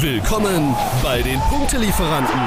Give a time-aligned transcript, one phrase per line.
[0.00, 2.38] Willkommen bei den Punktelieferanten,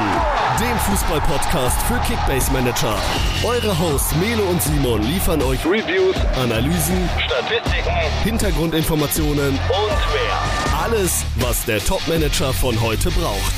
[0.60, 2.96] dem Fußball-Podcast für Kickbase Manager.
[3.44, 7.90] Eure Hosts Melo und Simon liefern euch Reviews, Analysen, Statistiken,
[8.24, 10.80] Hintergrundinformationen und mehr.
[10.80, 13.54] Alles, was der Top-Manager von heute braucht.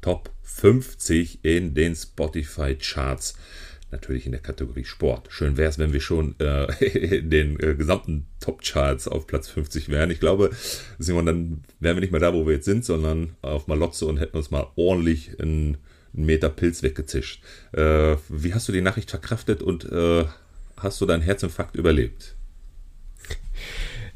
[0.00, 3.34] Top 50 in den Spotify-Charts
[3.90, 5.28] natürlich in der Kategorie Sport.
[5.30, 9.88] Schön wäre es, wenn wir schon äh, in den äh, gesamten Top-Charts auf Platz 50
[9.88, 10.10] wären.
[10.10, 10.50] Ich glaube,
[10.98, 14.18] Simon, dann wären wir nicht mehr da, wo wir jetzt sind, sondern auf Malotze und
[14.18, 15.78] hätten uns mal ordentlich einen,
[16.14, 17.42] einen Meter Pilz weggezischt.
[17.72, 20.24] Äh, wie hast du die Nachricht verkraftet und äh,
[20.76, 22.34] hast du deinen Herzinfarkt überlebt?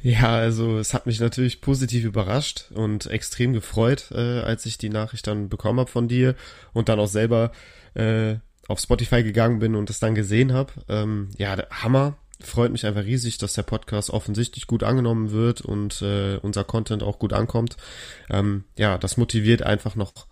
[0.03, 4.89] Ja, also es hat mich natürlich positiv überrascht und extrem gefreut, äh, als ich die
[4.89, 6.37] Nachricht dann bekommen habe von dir
[6.73, 7.53] und dann auch selber
[7.95, 8.37] äh,
[8.71, 10.73] auf Spotify gegangen bin und es dann gesehen habe.
[10.89, 12.17] Ähm, ja, Hammer.
[12.43, 17.03] Freut mich einfach riesig, dass der Podcast offensichtlich gut angenommen wird und äh, unser Content
[17.03, 17.77] auch gut ankommt.
[18.31, 20.27] Ähm, ja, das motiviert einfach noch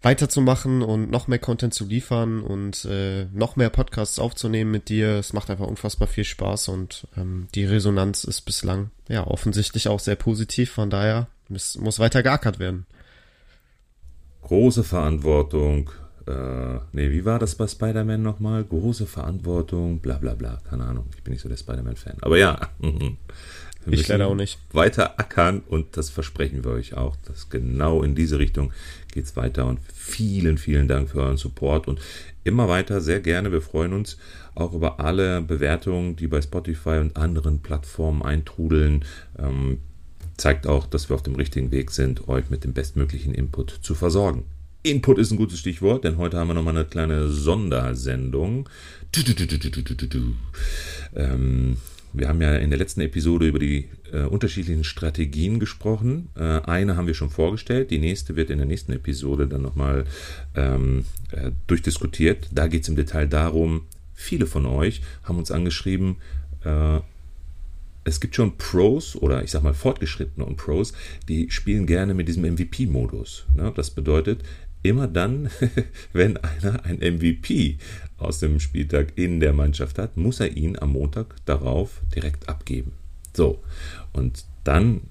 [0.00, 5.18] weiterzumachen und noch mehr Content zu liefern und äh, noch mehr Podcasts aufzunehmen mit dir.
[5.18, 10.00] Es macht einfach unfassbar viel Spaß und ähm, die Resonanz ist bislang ja offensichtlich auch
[10.00, 10.70] sehr positiv.
[10.70, 12.86] Von daher muss, muss weiter geackert werden.
[14.42, 15.90] Große Verantwortung,
[16.30, 18.64] äh, nee, wie war das bei Spider-Man nochmal?
[18.64, 20.60] Große Verantwortung, bla bla bla.
[20.68, 22.18] Keine Ahnung, ich bin nicht so der Spider-Man-Fan.
[22.20, 22.58] Aber ja,
[23.86, 24.58] ich leider auch nicht.
[24.72, 28.72] Weiter ackern und das versprechen wir euch auch, dass genau in diese Richtung
[29.12, 29.66] geht es weiter.
[29.66, 32.00] Und vielen, vielen Dank für euren Support und
[32.44, 33.52] immer weiter, sehr gerne.
[33.52, 34.16] Wir freuen uns
[34.54, 39.04] auch über alle Bewertungen, die bei Spotify und anderen Plattformen eintrudeln.
[39.38, 39.78] Ähm,
[40.36, 43.94] zeigt auch, dass wir auf dem richtigen Weg sind, euch mit dem bestmöglichen Input zu
[43.94, 44.44] versorgen.
[44.82, 48.66] Input ist ein gutes Stichwort, denn heute haben wir nochmal eine kleine Sondersendung.
[51.14, 51.76] Ähm,
[52.14, 56.30] wir haben ja in der letzten Episode über die äh, unterschiedlichen Strategien gesprochen.
[56.34, 60.06] Äh, eine haben wir schon vorgestellt, die nächste wird in der nächsten Episode dann nochmal
[60.56, 62.48] ähm, äh, durchdiskutiert.
[62.50, 63.82] Da geht es im Detail darum,
[64.14, 66.16] viele von euch haben uns angeschrieben,
[66.64, 67.00] äh,
[68.04, 70.94] es gibt schon Pros oder ich sag mal Fortgeschrittene und Pros,
[71.28, 73.44] die spielen gerne mit diesem MVP-Modus.
[73.54, 73.72] Ne?
[73.76, 74.42] Das bedeutet,
[74.82, 75.50] immer dann,
[76.12, 77.78] wenn einer ein MVP
[78.18, 82.92] aus dem Spieltag in der Mannschaft hat, muss er ihn am Montag darauf direkt abgeben.
[83.34, 83.62] So,
[84.12, 85.02] und dann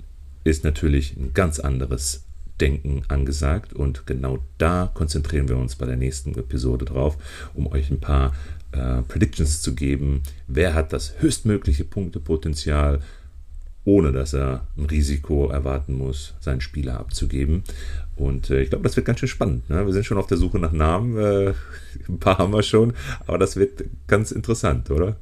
[0.43, 2.23] ist natürlich ein ganz anderes
[2.59, 7.17] Denken angesagt und genau da konzentrieren wir uns bei der nächsten Episode drauf,
[7.53, 8.33] um euch ein paar
[8.71, 10.23] äh, Predictions zu geben.
[10.47, 13.01] Wer hat das höchstmögliche Punktepotenzial,
[13.85, 17.63] ohne dass er ein Risiko erwarten muss, seinen Spieler abzugeben.
[18.19, 19.69] Und äh, ich glaube, das wird ganz schön spannend.
[19.69, 19.85] Ne?
[19.85, 21.17] Wir sind schon auf der Suche nach Namen.
[21.17, 21.53] Äh,
[22.09, 22.93] ein paar haben wir schon,
[23.25, 25.17] aber das wird ganz interessant, oder?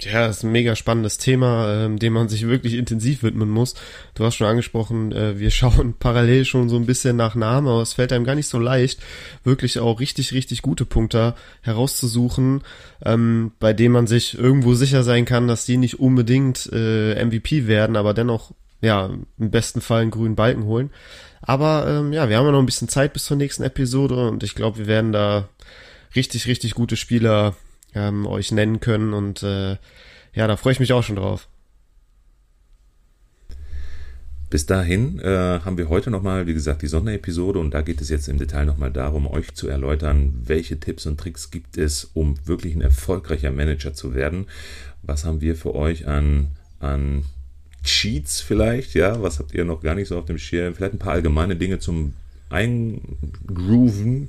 [0.00, 3.74] Ja, das ist ein mega spannendes Thema, ähm, dem man sich wirklich intensiv widmen muss.
[4.14, 7.82] Du hast schon angesprochen, äh, wir schauen parallel schon so ein bisschen nach Namen, aber
[7.82, 9.00] es fällt einem gar nicht so leicht,
[9.44, 12.62] wirklich auch richtig, richtig gute Punkte herauszusuchen,
[13.04, 17.66] ähm, bei denen man sich irgendwo sicher sein kann, dass die nicht unbedingt äh, MVP
[17.66, 20.90] werden, aber dennoch, ja, im besten Fall einen grünen Balken holen.
[21.42, 24.42] Aber ähm, ja, wir haben ja noch ein bisschen Zeit bis zur nächsten Episode und
[24.42, 25.48] ich glaube, wir werden da
[26.14, 27.56] richtig, richtig gute Spieler
[27.94, 29.12] ähm, euch nennen können.
[29.12, 29.76] Und äh,
[30.34, 31.48] ja, da freue ich mich auch schon drauf.
[34.50, 38.10] Bis dahin äh, haben wir heute nochmal, wie gesagt, die Sonderepisode und da geht es
[38.10, 42.34] jetzt im Detail nochmal darum, euch zu erläutern, welche Tipps und Tricks gibt es, um
[42.46, 44.46] wirklich ein erfolgreicher Manager zu werden.
[45.02, 46.48] Was haben wir für euch an,
[46.80, 47.24] an
[47.82, 49.22] Cheats vielleicht, ja?
[49.22, 50.74] Was habt ihr noch gar nicht so auf dem Schirm?
[50.74, 52.14] Vielleicht ein paar allgemeine Dinge zum
[52.48, 54.28] Eingrooven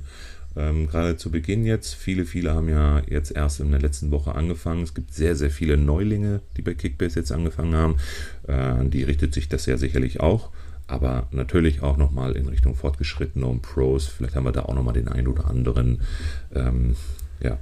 [0.56, 4.34] ähm, gerade zu Beginn jetzt, viele, viele haben ja jetzt erst in der letzten Woche
[4.34, 4.82] angefangen.
[4.82, 7.96] Es gibt sehr, sehr viele Neulinge, die bei Kickbase jetzt angefangen haben.
[8.46, 10.50] Äh, die richtet sich das ja sicherlich auch.
[10.86, 14.06] Aber natürlich auch nochmal in Richtung Fortgeschrittene und Pros.
[14.06, 16.02] Vielleicht haben wir da auch nochmal den einen oder anderen,
[16.54, 16.94] ähm,
[17.40, 17.58] ja,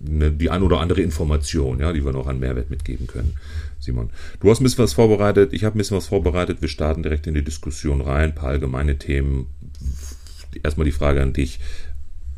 [0.00, 3.34] ne, die ein oder andere Information, ja, die wir noch an Mehrwert mitgeben können.
[3.80, 4.10] Simon,
[4.40, 6.60] du hast ein bisschen was vorbereitet, ich habe ein bisschen was vorbereitet.
[6.60, 9.46] Wir starten direkt in die Diskussion rein, ein paar allgemeine Themen
[10.62, 11.60] erstmal die Frage an dich.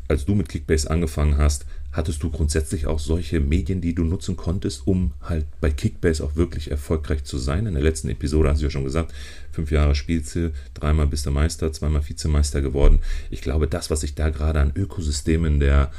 [0.09, 4.37] Als du mit Kickbase angefangen hast, hattest du grundsätzlich auch solche Medien, die du nutzen
[4.37, 7.67] konntest, um halt bei Kickbase auch wirklich erfolgreich zu sein?
[7.67, 9.13] In der letzten Episode hast du ja schon gesagt,
[9.53, 13.01] fünf Jahre spielst du, dreimal bist du Meister, zweimal Vizemeister geworden.
[13.31, 15.91] Ich glaube, das, was sich da gerade an Ökosystemen der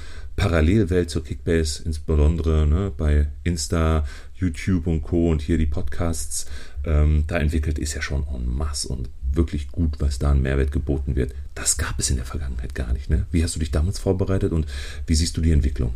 [0.42, 5.30] Parallelwelt zur Kickbase, insbesondere ne, bei Insta, YouTube und Co.
[5.30, 6.48] und hier die Podcasts,
[6.84, 10.72] ähm, da entwickelt, ist ja schon en masse und wirklich gut, was da an Mehrwert
[10.72, 11.36] geboten wird.
[11.54, 13.08] Das gab es in der Vergangenheit gar nicht.
[13.08, 13.28] Ne?
[13.30, 14.66] Wie hast du dich damals vorbereitet und
[15.06, 15.94] wie siehst du die Entwicklung?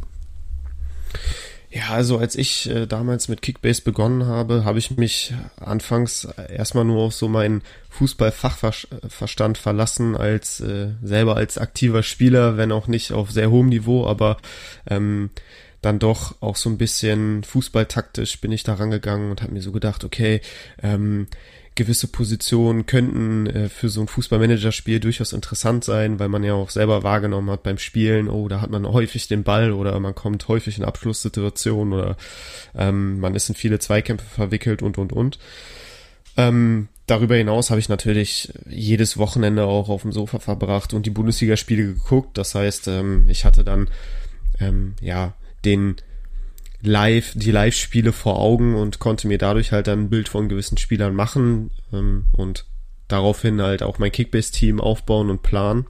[1.76, 6.86] Ja, also als ich äh, damals mit Kickbase begonnen habe, habe ich mich anfangs erstmal
[6.86, 13.12] nur auf so meinen Fußballfachverstand verlassen, als äh, selber als aktiver Spieler, wenn auch nicht
[13.12, 14.38] auf sehr hohem Niveau, aber
[14.88, 15.32] ähm,
[15.82, 19.74] dann doch auch so ein bisschen fußballtaktisch bin ich da rangegangen und habe mir so
[19.74, 20.40] gedacht, okay,
[20.82, 21.28] ähm,
[21.76, 26.70] gewisse Positionen könnten äh, für so ein Fußballmanager-Spiel durchaus interessant sein, weil man ja auch
[26.70, 30.48] selber wahrgenommen hat beim Spielen, oh, da hat man häufig den Ball oder man kommt
[30.48, 32.18] häufig in Abschlusssituationen oder
[32.76, 35.38] ähm, man ist in viele Zweikämpfe verwickelt und und und.
[36.38, 41.12] Ähm, darüber hinaus habe ich natürlich jedes Wochenende auch auf dem Sofa verbracht und die
[41.12, 42.38] Bundesligaspiele geguckt.
[42.38, 43.90] Das heißt, ähm, ich hatte dann
[44.60, 45.34] ähm, ja
[45.66, 45.98] den
[46.86, 50.78] live, die Live-Spiele vor Augen und konnte mir dadurch halt dann ein Bild von gewissen
[50.78, 52.66] Spielern machen ähm, und
[53.08, 55.88] daraufhin halt auch mein Kickbase-Team aufbauen und planen.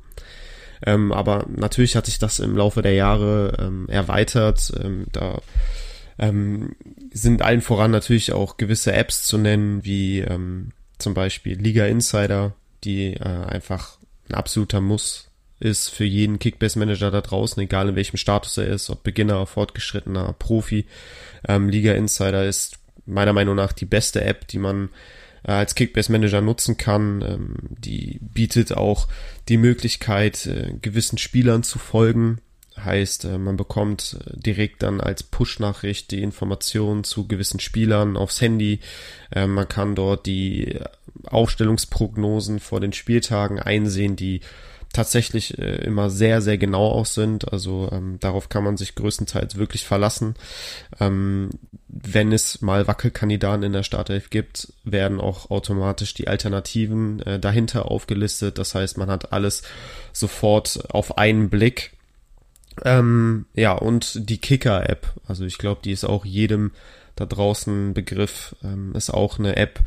[0.86, 4.72] Ähm, aber natürlich hat sich das im Laufe der Jahre ähm, erweitert.
[4.84, 5.42] Ähm, da
[6.18, 6.76] ähm,
[7.12, 12.54] sind allen voran natürlich auch gewisse Apps zu nennen, wie ähm, zum Beispiel Liga Insider,
[12.84, 13.98] die äh, einfach
[14.30, 15.30] ein absoluter Muss
[15.66, 20.34] ist für jeden Kickbase-Manager da draußen, egal in welchem Status er ist, ob Beginner, Fortgeschrittener,
[20.38, 20.86] Profi.
[21.48, 24.90] Ähm, Liga Insider ist meiner Meinung nach die beste App, die man
[25.44, 27.22] äh, als Kickbase-Manager nutzen kann.
[27.22, 29.08] Ähm, die bietet auch
[29.50, 32.40] die Möglichkeit, äh, gewissen Spielern zu folgen.
[32.78, 38.40] Heißt, äh, man bekommt äh, direkt dann als Push-Nachricht die Informationen zu gewissen Spielern aufs
[38.40, 38.82] Handy.
[39.34, 40.80] Ähm, man kann dort die
[41.24, 44.42] Aufstellungsprognosen vor den Spieltagen einsehen, die
[44.96, 47.52] tatsächlich äh, immer sehr, sehr genau aus sind.
[47.52, 50.36] Also ähm, darauf kann man sich größtenteils wirklich verlassen.
[51.00, 51.50] Ähm,
[51.88, 57.92] wenn es mal Wackelkandidaten in der Startelf gibt, werden auch automatisch die Alternativen äh, dahinter
[57.92, 58.58] aufgelistet.
[58.58, 59.64] Das heißt, man hat alles
[60.14, 61.92] sofort auf einen Blick.
[62.84, 66.72] Ähm, ja, und die Kicker-App, also ich glaube, die ist auch jedem
[67.16, 69.80] da draußen Begriff, ähm, ist auch eine App,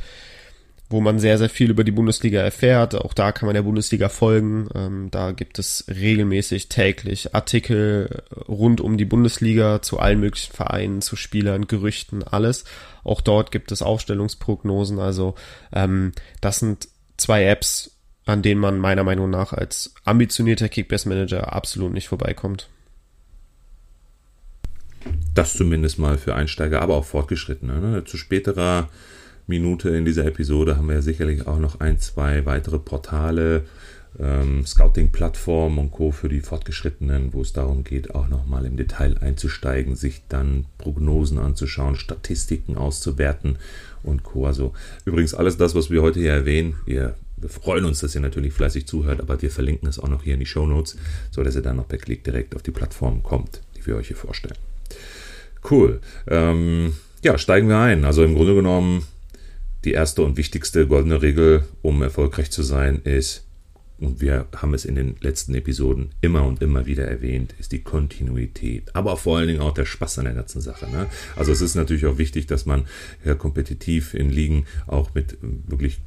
[0.91, 2.95] wo man sehr, sehr viel über die Bundesliga erfährt.
[2.95, 4.69] Auch da kann man der Bundesliga folgen.
[4.75, 11.03] Ähm, da gibt es regelmäßig täglich Artikel rund um die Bundesliga zu allen möglichen Vereinen,
[11.03, 12.65] zu Spielern, Gerüchten, alles.
[13.05, 14.99] Auch dort gibt es Aufstellungsprognosen.
[14.99, 15.35] Also
[15.73, 16.89] ähm, das sind
[17.19, 22.69] zwei Apps, an denen man meiner Meinung nach als ambitionierter Kickbase-Manager absolut nicht vorbeikommt.
[25.35, 27.81] Das zumindest mal für Einsteiger, aber auch Fortgeschrittene.
[27.81, 28.05] Ne?
[28.05, 28.89] Zu späterer
[29.49, 33.65] Minute in dieser Episode haben wir sicherlich auch noch ein, zwei weitere Portale,
[34.21, 36.11] ähm, Scouting-Plattformen und Co.
[36.11, 41.39] für die Fortgeschrittenen, wo es darum geht, auch nochmal im Detail einzusteigen, sich dann Prognosen
[41.39, 43.57] anzuschauen, Statistiken auszuwerten
[44.03, 44.45] und Co.
[44.45, 44.75] Also
[45.07, 48.53] übrigens alles das, was wir heute hier erwähnen, wir, wir freuen uns, dass ihr natürlich
[48.53, 50.99] fleißig zuhört, aber wir verlinken es auch noch hier in die Show Notes,
[51.31, 54.17] sodass ihr dann noch per Klick direkt auf die Plattform kommt, die wir euch hier
[54.17, 54.59] vorstellen.
[55.71, 56.01] Cool.
[56.27, 56.93] Ähm,
[57.23, 58.05] ja, steigen wir ein.
[58.05, 59.05] Also im Grunde genommen
[59.85, 63.48] die erste und wichtigste goldene Regel, um erfolgreich zu sein, ist,
[64.01, 67.83] und wir haben es in den letzten Episoden immer und immer wieder erwähnt, ist die
[67.83, 68.95] Kontinuität.
[68.95, 70.89] Aber vor allen Dingen auch der Spaß an der ganzen Sache.
[70.89, 71.07] Ne?
[71.35, 72.87] Also es ist natürlich auch wichtig, dass man
[73.25, 75.99] ja, kompetitiv in Ligen auch mit wirklich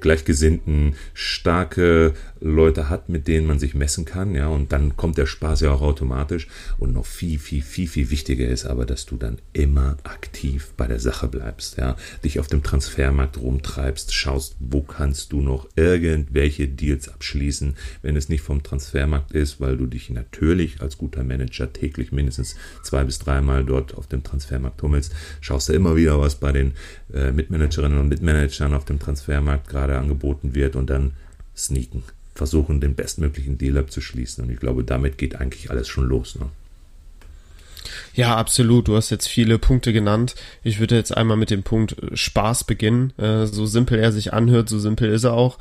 [0.00, 4.34] gleichgesinnten, starke Leute hat, mit denen man sich messen kann.
[4.34, 6.48] Ja, und dann kommt der Spaß ja auch automatisch.
[6.78, 10.88] Und noch viel, viel, viel, viel wichtiger ist aber, dass du dann immer aktiv bei
[10.88, 11.76] der Sache bleibst.
[11.76, 18.16] Ja, dich auf dem Transfermarkt rumtreibst, schaust, wo kannst du noch irgendwelche Deals abschließen, wenn
[18.16, 23.04] es nicht vom Transfermarkt ist, weil du dich natürlich als guter Manager täglich mindestens zwei
[23.04, 25.14] bis dreimal dort auf dem Transfermarkt tummelst.
[25.42, 26.72] Schaust du immer wieder, was bei den
[27.12, 31.12] äh, Mitmanagerinnen und Mitmanagern auf dem Transfermarkt gerade angeboten wird und dann
[31.54, 32.02] sneaken.
[32.34, 34.42] Versuchen, den bestmöglichen Deal abzuschließen.
[34.42, 36.36] Und ich glaube, damit geht eigentlich alles schon los.
[36.36, 36.46] Ne?
[38.14, 38.88] Ja, absolut.
[38.88, 40.36] Du hast jetzt viele Punkte genannt.
[40.62, 43.12] Ich würde jetzt einmal mit dem Punkt Spaß beginnen.
[43.18, 45.58] Äh, so simpel er sich anhört, so simpel ist er auch.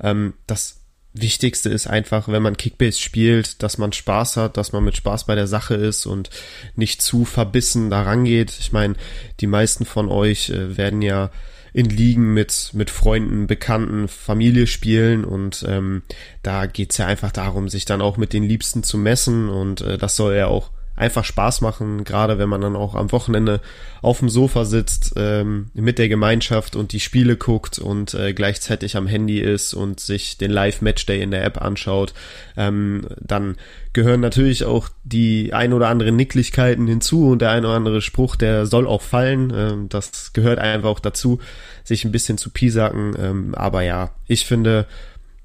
[0.00, 0.81] Ähm, das
[1.14, 5.26] Wichtigste ist einfach, wenn man Kickbase spielt, dass man Spaß hat, dass man mit Spaß
[5.26, 6.30] bei der Sache ist und
[6.74, 8.56] nicht zu verbissen daran geht.
[8.58, 8.94] Ich meine,
[9.40, 11.30] die meisten von euch äh, werden ja
[11.74, 16.02] in Ligen mit, mit Freunden, Bekannten, Familie spielen und ähm,
[16.42, 19.98] da geht's ja einfach darum, sich dann auch mit den Liebsten zu messen und äh,
[19.98, 23.60] das soll ja auch einfach Spaß machen, gerade wenn man dann auch am Wochenende
[24.02, 28.96] auf dem Sofa sitzt ähm, mit der Gemeinschaft und die Spiele guckt und äh, gleichzeitig
[28.96, 32.12] am Handy ist und sich den Live-Matchday in der App anschaut,
[32.56, 33.56] ähm, dann
[33.92, 38.36] gehören natürlich auch die ein oder anderen Nicklichkeiten hinzu und der ein oder andere Spruch,
[38.36, 39.52] der soll auch fallen.
[39.54, 41.40] Ähm, das gehört einfach auch dazu,
[41.84, 43.14] sich ein bisschen zu piesacken.
[43.18, 44.86] Ähm, aber ja, ich finde,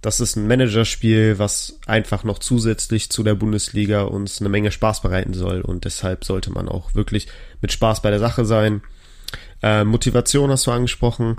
[0.07, 5.01] das ist ein Managerspiel, was einfach noch zusätzlich zu der Bundesliga uns eine Menge Spaß
[5.01, 7.27] bereiten soll und deshalb sollte man auch wirklich
[7.61, 8.83] mit Spaß bei der Sache sein.
[9.61, 11.35] Äh, Motivation hast du angesprochen.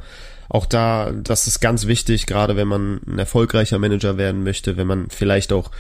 [0.51, 4.87] Auch da, das ist ganz wichtig, gerade wenn man ein erfolgreicher Manager werden möchte, wenn
[4.87, 5.71] man vielleicht auch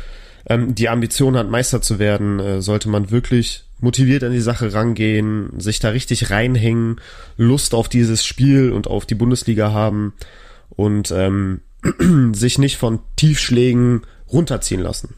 [0.46, 4.72] ähm, die Ambition hat, Meister zu werden, äh, sollte man wirklich motiviert an die Sache
[4.72, 7.02] rangehen, sich da richtig reinhängen,
[7.36, 10.14] Lust auf dieses Spiel und auf die Bundesliga haben
[10.70, 11.60] und ähm,
[12.32, 15.14] sich nicht von Tiefschlägen runterziehen lassen.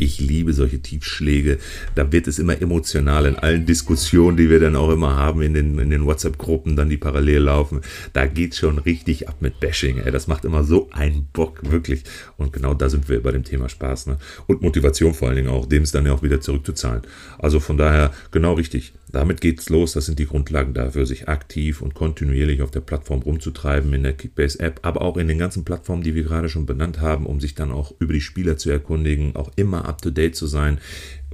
[0.00, 1.58] Ich liebe solche Tiefschläge.
[1.94, 5.52] Da wird es immer emotional in allen Diskussionen, die wir dann auch immer haben in
[5.52, 7.82] den, in den WhatsApp-Gruppen, dann die parallel laufen.
[8.14, 9.98] Da geht schon richtig ab mit Bashing.
[9.98, 10.10] Ey.
[10.10, 12.04] Das macht immer so einen Bock, wirklich.
[12.38, 14.06] Und genau da sind wir bei dem Thema Spaß.
[14.06, 14.16] Ne?
[14.46, 17.02] Und Motivation vor allen Dingen auch, dem es dann ja auch wieder zurückzuzahlen.
[17.38, 18.94] Also von daher genau richtig.
[19.12, 19.92] Damit geht's los.
[19.92, 24.12] Das sind die Grundlagen dafür, sich aktiv und kontinuierlich auf der Plattform rumzutreiben, in der
[24.12, 27.54] Kickbase-App, aber auch in den ganzen Plattformen, die wir gerade schon benannt haben, um sich
[27.54, 30.78] dann auch über die Spieler zu erkundigen, auch immer up-to-date zu sein.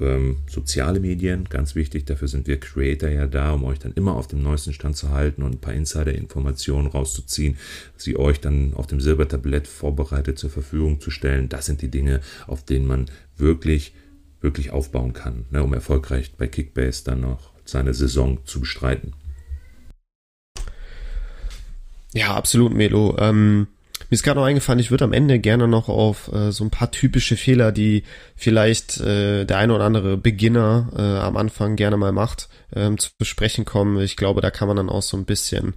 [0.01, 4.15] Ähm, soziale Medien, ganz wichtig, dafür sind wir Creator ja da, um euch dann immer
[4.15, 7.57] auf dem neuesten Stand zu halten und ein paar Insider-Informationen rauszuziehen,
[7.97, 11.49] sie euch dann auf dem Silbertablett vorbereitet zur Verfügung zu stellen.
[11.49, 13.07] Das sind die Dinge, auf denen man
[13.37, 13.95] wirklich,
[14.41, 19.13] wirklich aufbauen kann, ne, um erfolgreich bei Kickbase dann noch seine Saison zu bestreiten.
[22.15, 23.17] Ja, absolut, Melo.
[23.19, 23.69] Ähm,
[24.09, 26.71] mir ist gerade noch eingefallen, ich würde am Ende gerne noch auf äh, so ein
[26.71, 28.05] paar typische Fehler, die
[28.37, 33.11] vielleicht äh, der eine oder andere Beginner äh, am Anfang gerne mal macht, ähm, zu
[33.19, 34.01] besprechen kommen.
[34.01, 35.75] Ich glaube, da kann man dann auch so ein bisschen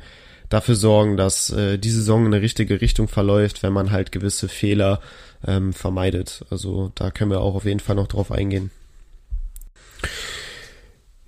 [0.50, 4.48] dafür sorgen, dass äh, die Saison in eine richtige Richtung verläuft, wenn man halt gewisse
[4.48, 5.02] Fehler
[5.48, 6.46] ähm, vermeidet.
[6.52, 8.72] Also da können wir auch auf jeden Fall noch drauf eingehen.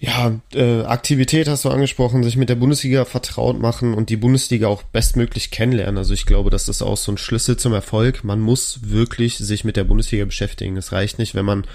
[0.04, 4.68] Ja, äh, Aktivität hast du angesprochen, sich mit der Bundesliga vertraut machen und die Bundesliga
[4.68, 6.00] auch bestmöglich kennenlernen.
[6.00, 8.24] Also ich glaube, das ist auch so ein Schlüssel zum Erfolg.
[8.24, 10.76] Man muss wirklich sich mit der Bundesliga beschäftigen.
[10.76, 11.66] Es reicht nicht, wenn man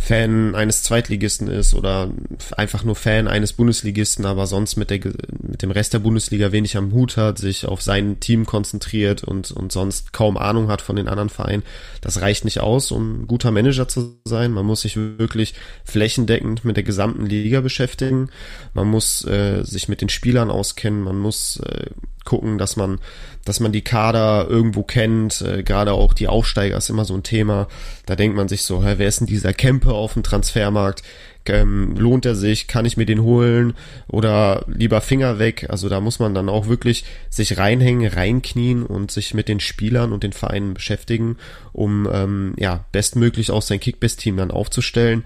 [0.00, 2.10] Fan eines Zweitligisten ist oder
[2.56, 5.00] einfach nur Fan eines Bundesligisten, aber sonst mit, der,
[5.42, 9.50] mit dem Rest der Bundesliga wenig am Hut hat, sich auf sein Team konzentriert und,
[9.50, 11.64] und sonst kaum Ahnung hat von den anderen Vereinen.
[12.00, 14.52] Das reicht nicht aus, um guter Manager zu sein.
[14.52, 18.30] Man muss sich wirklich flächendeckend mit der gesamten Liga beschäftigen.
[18.74, 21.02] Man muss äh, sich mit den Spielern auskennen.
[21.02, 21.86] Man muss äh,
[22.28, 23.00] gucken, dass man,
[23.44, 25.40] dass man die Kader irgendwo kennt.
[25.40, 27.68] Äh, Gerade auch die Aufsteiger ist immer so ein Thema.
[28.06, 31.02] Da denkt man sich so, hä, wer ist denn dieser Kempe auf dem Transfermarkt?
[31.46, 32.66] Ähm, lohnt er sich?
[32.66, 33.72] Kann ich mir den holen?
[34.08, 35.66] Oder lieber Finger weg?
[35.70, 40.12] Also da muss man dann auch wirklich sich reinhängen, reinknien und sich mit den Spielern
[40.12, 41.38] und den Vereinen beschäftigen,
[41.72, 45.24] um ähm, ja bestmöglich auch sein Kickbest-Team dann aufzustellen.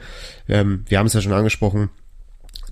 [0.48, 1.90] Ähm, wir haben es ja schon angesprochen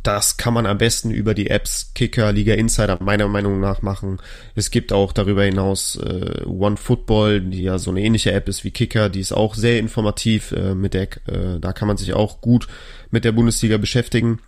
[0.02, 4.18] das kann man am besten über die Apps Kicker, Liga Insider meiner Meinung nach machen.
[4.54, 8.64] Es gibt auch darüber hinaus äh, One Football, die ja so eine ähnliche App ist
[8.64, 10.52] wie Kicker, die ist auch sehr informativ.
[10.52, 12.66] Äh, mit der, äh, da kann man sich auch gut
[13.10, 14.38] mit der Bundesliga beschäftigen.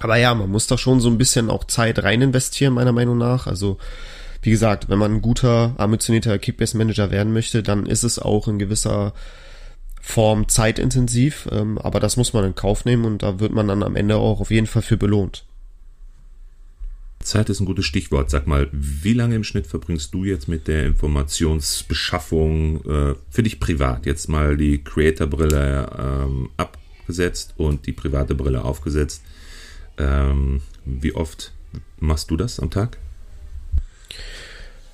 [0.00, 3.18] Aber ja, man muss da schon so ein bisschen auch Zeit rein investieren, meiner Meinung
[3.18, 3.46] nach.
[3.46, 3.78] Also
[4.42, 8.58] wie gesagt, wenn man ein guter, ambitionierter Kickbase-Manager werden möchte, dann ist es auch in
[8.58, 9.12] gewisser
[10.00, 13.82] Form zeitintensiv, ähm, aber das muss man in Kauf nehmen und da wird man dann
[13.82, 15.44] am Ende auch auf jeden Fall für belohnt.
[17.22, 18.30] Zeit ist ein gutes Stichwort.
[18.30, 23.60] Sag mal, wie lange im Schnitt verbringst du jetzt mit der Informationsbeschaffung äh, für dich
[23.60, 24.06] privat?
[24.06, 29.22] Jetzt mal die Creator-Brille ähm, abgesetzt und die private Brille aufgesetzt.
[29.98, 31.52] Ähm, wie oft
[31.98, 32.96] machst du das am Tag?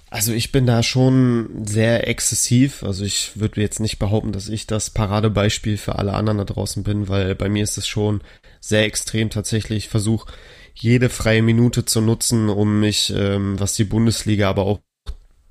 [0.08, 2.82] Also ich bin da schon sehr exzessiv.
[2.82, 6.84] Also ich würde jetzt nicht behaupten, dass ich das Paradebeispiel für alle anderen da draußen
[6.84, 8.22] bin, weil bei mir ist es schon
[8.60, 9.84] sehr extrem tatsächlich.
[9.84, 10.32] Ich versuche
[10.74, 14.80] jede freie Minute zu nutzen, um mich, ähm, was die Bundesliga, aber auch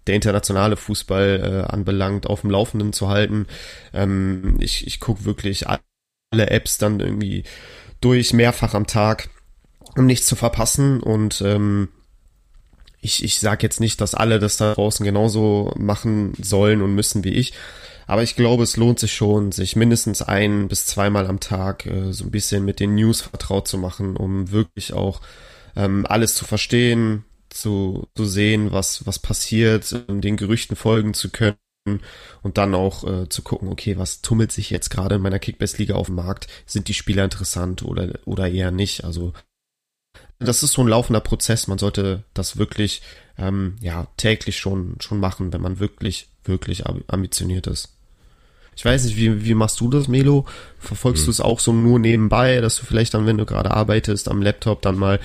[0.08, 3.48] der internationale Fußball äh, anbelangt, auf dem Laufenden zu halten.
[3.94, 5.82] Ähm, ich ich gucke wirklich alle
[6.50, 7.44] Apps dann irgendwie
[8.02, 9.30] durch, mehrfach am Tag,
[9.98, 11.90] um nichts zu verpassen und ähm,
[13.06, 17.24] ich, ich sage jetzt nicht, dass alle das da draußen genauso machen sollen und müssen
[17.24, 17.54] wie ich.
[18.08, 22.12] Aber ich glaube, es lohnt sich schon, sich mindestens ein bis zweimal am Tag äh,
[22.12, 25.22] so ein bisschen mit den News vertraut zu machen, um wirklich auch
[25.76, 31.58] ähm, alles zu verstehen, zu, zu sehen, was, was passiert, den Gerüchten folgen zu können
[32.42, 35.96] und dann auch äh, zu gucken, okay, was tummelt sich jetzt gerade in meiner Kickbase-Liga
[35.96, 36.48] auf dem Markt?
[36.66, 39.04] Sind die Spieler interessant oder, oder eher nicht?
[39.04, 39.34] Also
[40.40, 41.68] das ist so ein laufender Prozess.
[41.68, 43.02] Man sollte das wirklich
[43.38, 47.96] ähm, ja täglich schon schon machen, wenn man wirklich wirklich ambitioniert ist.
[48.78, 50.46] Ich weiß nicht, wie, wie machst du das, Melo?
[50.80, 51.26] Verfolgst hm.
[51.26, 54.42] du es auch so nur nebenbei, dass du vielleicht dann, wenn du gerade arbeitest, am
[54.42, 55.20] Laptop dann mal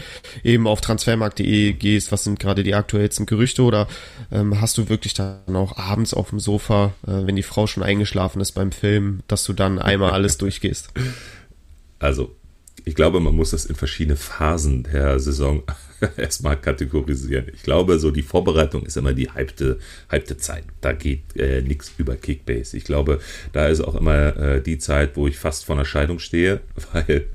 [0.45, 3.89] eben auf transfermarkt.de gehst, was sind gerade die aktuellsten Gerüchte oder
[4.31, 7.83] ähm, hast du wirklich dann auch abends auf dem Sofa, äh, wenn die Frau schon
[7.83, 10.91] eingeschlafen ist beim Film, dass du dann einmal alles durchgehst?
[11.99, 12.37] Also,
[12.85, 15.63] ich glaube, man muss das in verschiedene Phasen der Saison
[16.17, 17.47] erstmal kategorisieren.
[17.55, 20.65] Ich glaube, so die Vorbereitung ist immer die hypte, hypte Zeit.
[20.81, 22.77] Da geht äh, nichts über Kickbase.
[22.77, 23.21] Ich glaube,
[23.53, 26.61] da ist auch immer äh, die Zeit, wo ich fast vor einer Scheidung stehe,
[26.93, 27.27] weil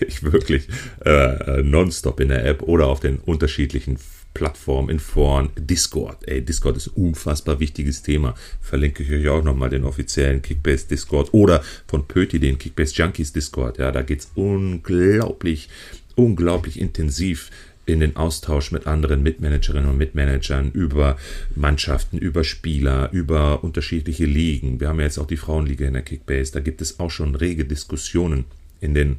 [0.00, 0.68] ich wirklich
[1.04, 3.98] äh, nonstop in der App oder auf den unterschiedlichen
[4.34, 6.28] Plattformen in Foren, Discord.
[6.28, 8.34] Ey, Discord ist unfassbar wichtiges Thema.
[8.60, 13.32] Verlinke ich euch auch nochmal den offiziellen Kickbase Discord oder von Pöti den Kickbase Junkies
[13.32, 13.78] Discord.
[13.78, 15.68] Ja, da geht's unglaublich,
[16.16, 17.50] unglaublich intensiv
[17.86, 21.16] in den Austausch mit anderen Mitmanagerinnen und Mitmanagern über
[21.54, 24.80] Mannschaften, über Spieler, über unterschiedliche Ligen.
[24.80, 26.52] Wir haben ja jetzt auch die Frauenliga in der Kickbase.
[26.52, 28.46] Da gibt es auch schon rege Diskussionen
[28.80, 29.16] in den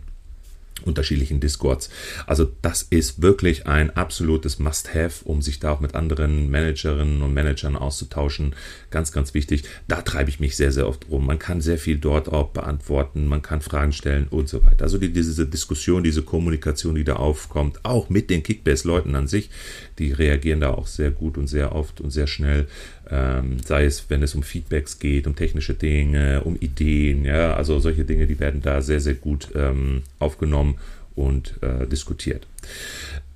[0.84, 1.90] unterschiedlichen Discords.
[2.28, 7.34] Also das ist wirklich ein absolutes Must-Have, um sich da auch mit anderen Managerinnen und
[7.34, 8.56] Managern auszutauschen.
[8.92, 9.64] Ganz, ganz wichtig.
[9.88, 11.26] Da treibe ich mich sehr, sehr oft rum.
[11.26, 14.84] Man kann sehr viel dort auch beantworten, man kann Fragen stellen und so weiter.
[14.84, 19.50] Also die, diese Diskussion, diese Kommunikation, die da aufkommt, auch mit den Kickbase-Leuten an sich,
[19.98, 22.68] die reagieren da auch sehr gut und sehr oft und sehr schnell.
[23.10, 27.80] Ähm, sei es, wenn es um Feedbacks geht, um technische Dinge, um Ideen, ja, also
[27.80, 30.78] solche Dinge, die werden da sehr, sehr gut ähm, aufgenommen
[31.16, 32.48] und äh, diskutiert.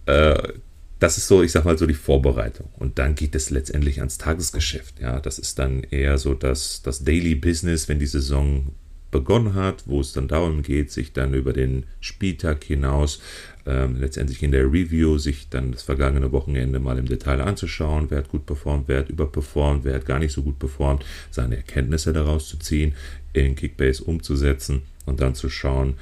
[0.05, 0.53] Äh,
[0.99, 2.67] das ist so, ich sag mal so die Vorbereitung.
[2.77, 4.99] Und dann geht es letztendlich ans Tagesgeschäft.
[4.99, 8.73] Ja, das ist dann eher so das, das Daily Business, wenn die Saison
[9.11, 13.21] begonnen hat, wo es dann darum geht, sich dann über den Spieltag hinaus
[13.65, 18.19] ähm, letztendlich in der Review sich dann das vergangene Wochenende mal im Detail anzuschauen, wer
[18.19, 22.13] hat gut performt, wer hat überperformt, wer hat gar nicht so gut performt, seine Erkenntnisse
[22.13, 22.95] daraus zu ziehen,
[23.33, 25.95] in Kickbase umzusetzen und dann zu schauen,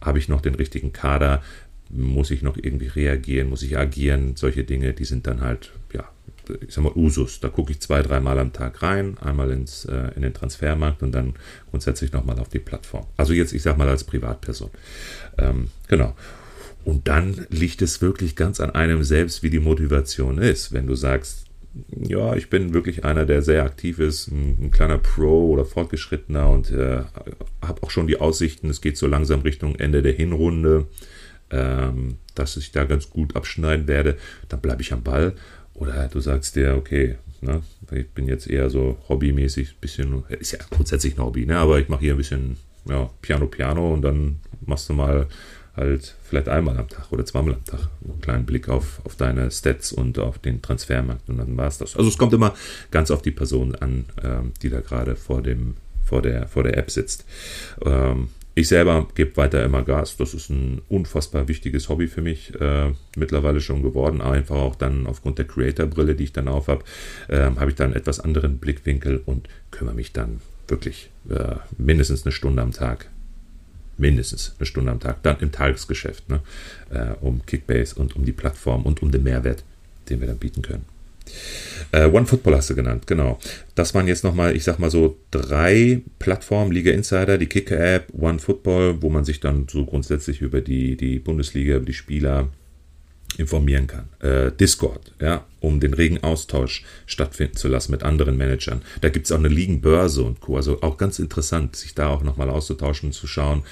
[0.00, 1.42] habe ich noch den richtigen Kader,
[1.88, 6.08] muss ich noch irgendwie reagieren, muss ich agieren, solche Dinge, die sind dann halt, ja,
[6.66, 7.40] ich sag mal, Usus.
[7.40, 11.12] Da gucke ich zwei, dreimal am Tag rein, einmal ins, äh, in den Transfermarkt und
[11.12, 11.34] dann
[11.70, 13.06] grundsätzlich nochmal auf die Plattform.
[13.16, 14.70] Also jetzt, ich sag mal, als Privatperson.
[15.38, 16.14] Ähm, genau.
[16.86, 20.72] Und dann liegt es wirklich ganz an einem selbst, wie die Motivation ist.
[20.72, 21.46] Wenn du sagst,
[21.90, 26.48] ja, ich bin wirklich einer, der sehr aktiv ist, ein, ein kleiner Pro oder Fortgeschrittener
[26.48, 27.00] und äh,
[27.60, 30.86] habe auch schon die Aussichten, es geht so langsam Richtung Ende der Hinrunde,
[31.50, 34.16] ähm, dass ich da ganz gut abschneiden werde,
[34.48, 35.34] dann bleibe ich am Ball.
[35.74, 40.60] Oder du sagst dir, okay, ne, ich bin jetzt eher so hobbymäßig, bisschen, ist ja
[40.70, 42.58] grundsätzlich ein Hobby, ne, aber ich mache hier ein bisschen
[42.88, 45.26] ja, Piano, Piano und dann machst du mal
[45.76, 49.50] halt vielleicht einmal am Tag oder zweimal am Tag einen kleinen Blick auf, auf deine
[49.50, 51.96] Stats und auf den Transfermarkt und dann war es das.
[51.96, 52.54] Also es kommt immer
[52.90, 55.74] ganz auf die Person an, ähm, die da gerade vor dem
[56.06, 57.24] vor der, vor der App sitzt.
[57.84, 60.16] Ähm, ich selber gebe weiter immer Gas.
[60.16, 64.22] Das ist ein unfassbar wichtiges Hobby für mich äh, mittlerweile schon geworden.
[64.22, 66.82] Einfach auch dann aufgrund der Creator-Brille, die ich dann auf habe,
[67.28, 72.24] äh, habe ich dann einen etwas anderen Blickwinkel und kümmere mich dann wirklich äh, mindestens
[72.24, 73.10] eine Stunde am Tag
[73.98, 76.40] mindestens eine Stunde am Tag, dann im Tagesgeschäft, ne,
[76.90, 79.64] äh, um Kickbase und um die Plattform und um den Mehrwert,
[80.08, 80.84] den wir dann bieten können.
[81.92, 83.38] Äh, One Football hast du genannt, genau.
[83.74, 88.38] Das waren jetzt nochmal, ich sag mal so, drei Plattformen, Liga Insider, die Kicker-App, One
[88.38, 92.48] Football, wo man sich dann so grundsätzlich über die, die Bundesliga, über die Spieler
[93.38, 94.08] informieren kann.
[94.20, 98.82] Äh, Discord, ja, um den regen Austausch stattfinden zu lassen mit anderen Managern.
[99.00, 100.56] Da gibt es auch eine Ligenbörse und Co.
[100.56, 103.62] Also auch ganz interessant, sich da auch nochmal auszutauschen und zu schauen.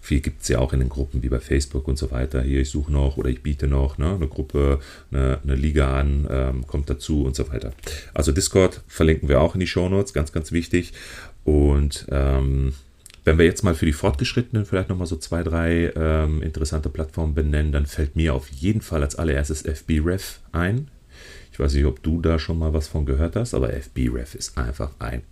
[0.00, 2.40] Viel gibt es ja auch in den Gruppen wie bei Facebook und so weiter.
[2.40, 4.80] Hier, ich suche noch oder ich biete noch ne, eine Gruppe,
[5.10, 7.72] eine, eine Liga an, ähm, kommt dazu und so weiter.
[8.14, 10.94] Also Discord verlinken wir auch in die Show Notes, ganz, ganz wichtig.
[11.44, 12.72] Und ähm,
[13.30, 17.32] wenn wir jetzt mal für die Fortgeschrittenen vielleicht nochmal so zwei, drei ähm, interessante Plattformen
[17.32, 20.88] benennen, dann fällt mir auf jeden Fall als allererstes FBRef ein.
[21.52, 24.58] Ich weiß nicht, ob du da schon mal was von gehört hast, aber FBRef ist
[24.58, 25.22] einfach ein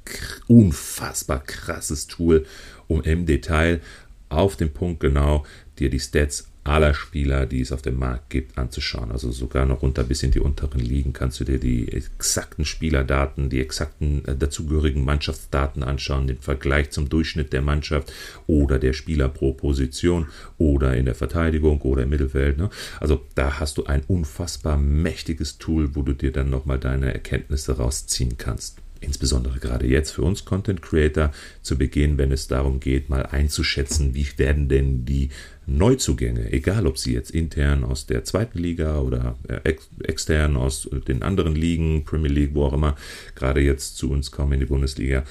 [0.46, 2.46] unfassbar krasses Tool,
[2.86, 3.80] um im Detail
[4.28, 5.44] auf den Punkt genau
[5.80, 9.10] dir die Stats aller Spieler, die es auf dem Markt gibt, anzuschauen.
[9.10, 13.48] Also sogar noch runter bis in die unteren Ligen kannst du dir die exakten Spielerdaten,
[13.48, 18.12] die exakten äh, dazugehörigen Mannschaftsdaten anschauen, den Vergleich zum Durchschnitt der Mannschaft
[18.46, 20.26] oder der Spieler pro Position
[20.58, 22.58] oder in der Verteidigung oder im Mittelfeld.
[22.58, 22.70] Ne?
[23.00, 27.76] Also da hast du ein unfassbar mächtiges Tool, wo du dir dann nochmal deine Erkenntnisse
[27.76, 31.32] rausziehen kannst insbesondere gerade jetzt für uns Content Creator
[31.62, 35.30] zu Beginn, wenn es darum geht, mal einzuschätzen, wie werden denn die
[35.66, 40.88] Neuzugänge, egal ob sie jetzt intern aus der zweiten Liga oder äh, ex extern aus
[41.06, 42.96] den anderen Ligen, Premier League, wo auch immer,
[43.34, 45.24] gerade jetzt zu uns kommen in die Bundesliga.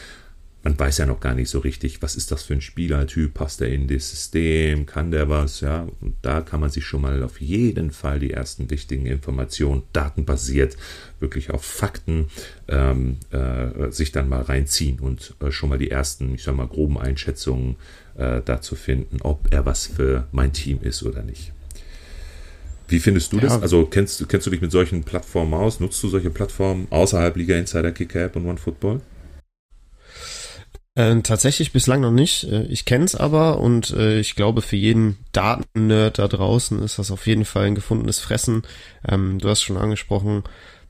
[0.67, 3.61] Man weiß ja noch gar nicht so richtig, was ist das für ein Spielertyp, passt
[3.61, 5.87] er in das System, kann der was, ja.
[6.01, 10.75] Und da kann man sich schon mal auf jeden Fall die ersten wichtigen Informationen, datenbasiert,
[11.21, 12.25] wirklich auf Fakten,
[12.67, 16.67] ähm, äh, sich dann mal reinziehen und äh, schon mal die ersten, ich sag mal,
[16.67, 17.77] groben Einschätzungen
[18.17, 21.53] äh, dazu finden, ob er was für mein Team ist oder nicht.
[22.89, 23.43] Wie findest du ja.
[23.43, 23.61] das?
[23.61, 25.79] Also kennst, kennst du dich mit solchen Plattformen aus?
[25.79, 28.99] Nutzt du solche Plattformen außerhalb Liga Insider, Kicker App und OneFootball?
[30.97, 32.45] Äh, tatsächlich bislang noch nicht.
[32.45, 36.97] Äh, ich kenne es aber und äh, ich glaube, für jeden Daten-Nerd da draußen ist
[36.97, 38.63] das auf jeden Fall ein gefundenes Fressen.
[39.07, 40.43] Ähm, du hast schon angesprochen,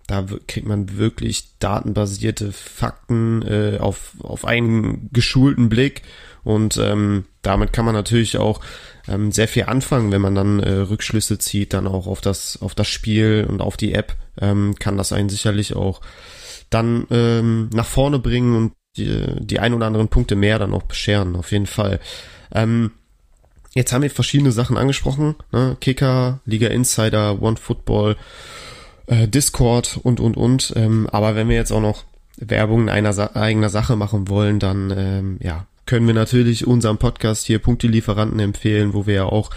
[0.08, 6.04] da kriegt man wirklich datenbasierte Fakten äh, auf, auf einen geschulten Blick
[6.46, 8.62] und ähm, damit kann man natürlich auch
[9.10, 12.76] ähm, sehr viel anfangen, wenn man dann äh, Rückschlüsse zieht, dann auch auf das, auf
[12.76, 16.00] das Spiel und auf die App, ähm, kann das einen sicherlich auch
[16.70, 20.84] dann ähm, nach vorne bringen und die, die ein oder anderen Punkte mehr dann auch
[20.84, 22.00] bescheren, auf jeden Fall.
[22.54, 22.92] Ähm,
[23.74, 25.78] jetzt haben wir verschiedene Sachen angesprochen, ne?
[25.80, 28.18] Kicker, Liga Insider, One Football,
[29.08, 30.74] äh, Discord und und und.
[30.76, 32.04] Ähm, aber wenn wir jetzt auch noch
[32.38, 36.98] Werbung in einer Sa eigener Sache machen wollen, dann ähm, ja, können wir natürlich unseren
[36.98, 39.50] Podcast hier Punktelieferanten empfehlen, wo wir ja auch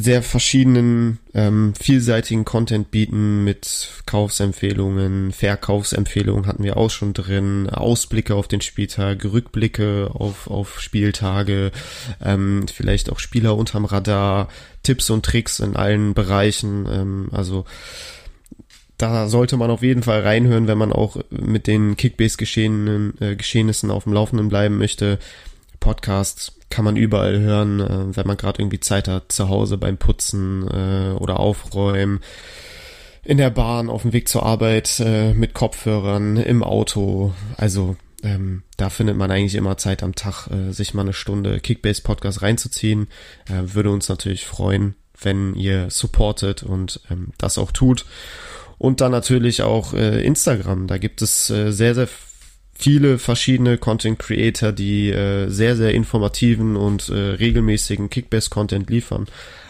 [0.00, 8.36] sehr verschiedenen, ähm, vielseitigen Content bieten mit Kaufsempfehlungen, Verkaufsempfehlungen hatten wir auch schon drin, Ausblicke
[8.36, 11.72] auf den Spieltag, Rückblicke auf, auf Spieltage,
[12.24, 14.46] ähm, vielleicht auch Spieler unterm Radar,
[14.84, 17.64] Tipps und Tricks in allen Bereichen, ähm, also
[18.98, 23.90] da sollte man auf jeden Fall reinhören, wenn man auch mit den Kickbase-Geschehnissen äh, Geschehnissen
[23.90, 25.18] auf dem Laufenden bleiben möchte.
[25.80, 29.96] Podcasts kann man überall hören, äh, wenn man gerade irgendwie Zeit hat, zu Hause beim
[29.96, 32.20] Putzen äh, oder Aufräumen,
[33.24, 37.34] in der Bahn, auf dem Weg zur Arbeit, äh, mit Kopfhörern, im Auto.
[37.56, 41.60] Also ähm, da findet man eigentlich immer Zeit am Tag, äh, sich mal eine Stunde
[41.60, 43.08] Kickbase-Podcast reinzuziehen.
[43.46, 48.06] Äh, würde uns natürlich freuen, wenn ihr supportet und ähm, das auch tut.
[48.78, 50.86] Und dann natürlich auch äh, Instagram.
[50.86, 52.08] Da gibt es äh, sehr, sehr
[52.78, 59.26] viele verschiedene Content Creator, die äh, sehr, sehr informativen und äh, regelmäßigen Kickbase-Content liefern.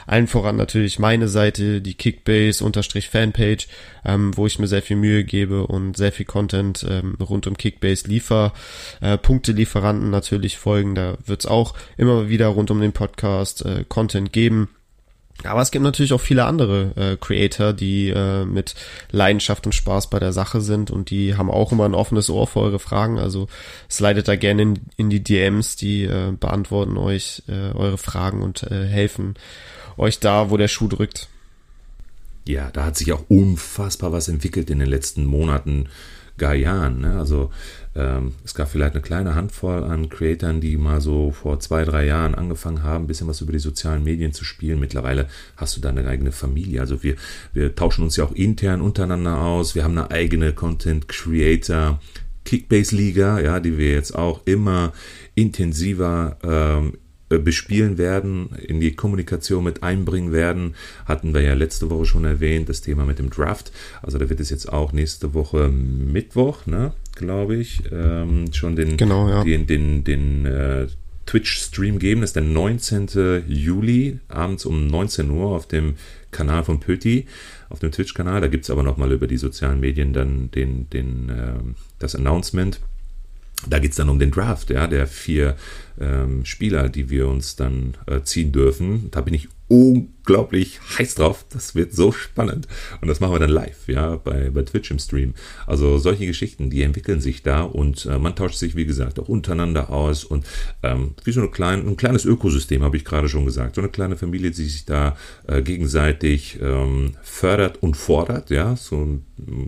[0.07, 3.69] Allen voran natürlich meine Seite, die Kickbase-Fanpage,
[4.05, 7.57] ähm, wo ich mir sehr viel Mühe gebe und sehr viel Content ähm, rund um
[7.57, 8.53] Kickbase liefer.
[9.01, 14.33] Äh, Punktelieferanten natürlich folgen, da wird's auch immer wieder rund um den Podcast äh, Content
[14.33, 14.69] geben.
[15.45, 18.75] Aber es gibt natürlich auch viele andere äh, Creator, die äh, mit
[19.13, 22.47] Leidenschaft und Spaß bei der Sache sind und die haben auch immer ein offenes Ohr
[22.49, 23.19] für eure Fragen.
[23.19, 23.47] Also
[23.89, 28.65] slidet da gerne in, in die DMs, die äh, beantworten euch äh, eure Fragen und
[28.65, 29.35] äh, helfen
[29.97, 31.29] euch da, wo der Schuh drückt.
[32.47, 35.89] Ja, da hat sich auch unfassbar was entwickelt in den letzten Monaten,
[36.39, 37.01] gar Jahren.
[37.01, 37.19] Ne?
[37.19, 37.51] Also
[37.95, 42.07] ähm, es gab vielleicht eine kleine Handvoll an Creatoren, die mal so vor zwei, drei
[42.07, 44.81] Jahren angefangen haben, ein bisschen was über die sozialen Medien zu spielen.
[44.81, 46.81] Mittlerweile hast du deine eigene Familie.
[46.81, 47.17] Also wir,
[47.53, 49.75] wir tauschen uns ja auch intern untereinander aus.
[49.75, 52.01] Wir haben eine eigene Content Creator
[52.45, 54.93] Kickbase Liga, ja, die wir jetzt auch immer
[55.35, 60.75] intensiver ähm, äh, bespielen werden, in die Kommunikation mit einbringen werden.
[61.05, 63.71] Hatten wir ja letzte Woche schon erwähnt, das Thema mit dem Draft.
[64.03, 68.97] Also da wird es jetzt auch nächste Woche Mittwoch, ne, glaube ich, ähm, schon den,
[68.97, 69.45] genau, ja.
[69.45, 70.87] den, den, den äh,
[71.27, 72.23] Twitch-Stream geben.
[72.23, 73.45] Das ist der 19.
[73.47, 75.97] Juli, abends um 19 Uhr auf dem
[76.31, 77.27] Kanal von Pöti,
[77.69, 78.41] auf dem Twitch-Kanal.
[78.41, 81.53] Da gibt es aber nochmal über die sozialen Medien dann den, den, äh,
[81.99, 82.81] das Announcement.
[83.67, 85.57] Da geht es dann um den Draft, ja, der vier
[86.01, 89.11] ähm, Spieler, die wir uns dann äh, ziehen dürfen.
[89.11, 91.45] Da bin ich unglaublich heiß drauf.
[91.51, 92.67] Das wird so spannend.
[93.01, 95.35] Und das machen wir dann live, ja, bei, bei Twitch im Stream.
[95.67, 99.29] Also solche Geschichten, die entwickeln sich da und äh, man tauscht sich, wie gesagt, auch
[99.29, 100.47] untereinander aus und
[100.83, 103.75] ähm, wie so eine klein, ein kleines Ökosystem, habe ich gerade schon gesagt.
[103.75, 108.75] So eine kleine Familie, die sich da äh, gegenseitig ähm, fördert und fordert, ja.
[108.75, 109.21] So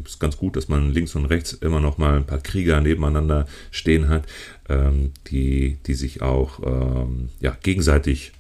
[0.05, 3.47] ist ganz gut, dass man links und rechts immer noch mal ein paar Krieger nebeneinander
[3.71, 4.25] stehen hat,
[4.69, 8.33] ähm, die, die sich auch ähm, ja, gegenseitig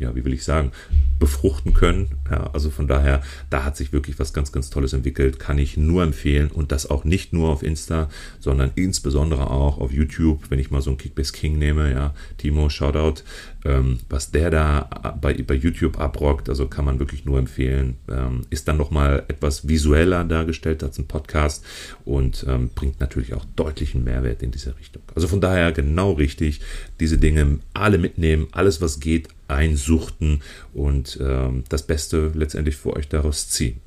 [0.00, 0.72] ja, wie will ich sagen,
[1.18, 2.08] befruchten können.
[2.30, 5.76] Ja, also von daher, da hat sich wirklich was ganz, ganz Tolles entwickelt, kann ich
[5.76, 8.08] nur empfehlen und das auch nicht nur auf Insta,
[8.40, 12.70] sondern insbesondere auch auf YouTube, wenn ich mal so einen Kickbase King nehme, ja, Timo,
[12.70, 13.22] Shoutout,
[13.64, 18.42] ähm, was der da bei, bei YouTube abrockt, also kann man wirklich nur empfehlen, ähm,
[18.48, 21.64] ist dann nochmal etwas visueller dargestellt als ein Podcast
[22.06, 25.02] und ähm, bringt natürlich auch deutlichen Mehrwert in diese Richtung.
[25.14, 26.60] Also von daher genau richtig,
[26.98, 33.08] diese Dinge alle mitnehmen, alles was geht, einsuchten und ähm, das Beste letztendlich für euch
[33.08, 33.80] daraus ziehen.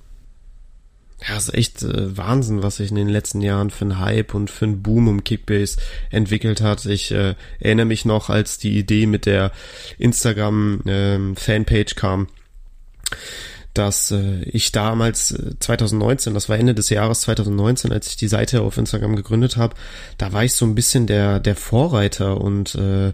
[1.28, 4.49] ja, ist echt äh, Wahnsinn, was sich in den letzten Jahren für einen Hype und
[4.49, 5.78] für einen Boom um Kickbase
[6.10, 6.86] entwickelt hat.
[6.86, 9.52] Ich äh, erinnere mich noch, als die Idee mit der
[9.97, 11.36] Instagram ähm,
[11.95, 12.28] kam,
[13.73, 18.28] dass äh, ich damals äh, 2019, das war Ende des Jahres 2019, als ich die
[18.28, 19.76] Seite auf Instagram gegründet habe,
[20.17, 23.13] da war ich so ein bisschen der der Vorreiter und äh,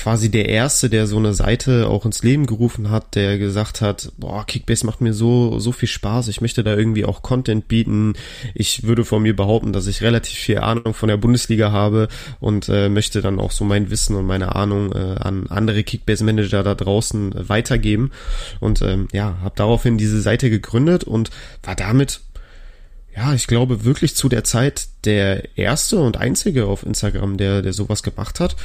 [0.00, 4.12] quasi der erste, der so eine Seite auch ins Leben gerufen hat, der gesagt hat,
[4.16, 8.14] boah, Kickbase macht mir so so viel Spaß, ich möchte da irgendwie auch Content bieten.
[8.54, 12.08] Ich würde von mir behaupten, dass ich relativ viel Ahnung von der Bundesliga habe
[12.40, 16.24] und äh, möchte dann auch so mein Wissen und meine Ahnung äh, an andere Kickbase
[16.24, 18.10] Manager da draußen weitergeben
[18.58, 21.30] und ähm, ja, habe daraufhin diese Seite gegründet und
[21.62, 22.22] war damit
[23.20, 27.74] ja, ich glaube wirklich zu der Zeit der erste und einzige auf Instagram, der, der
[27.74, 28.56] sowas gemacht hat.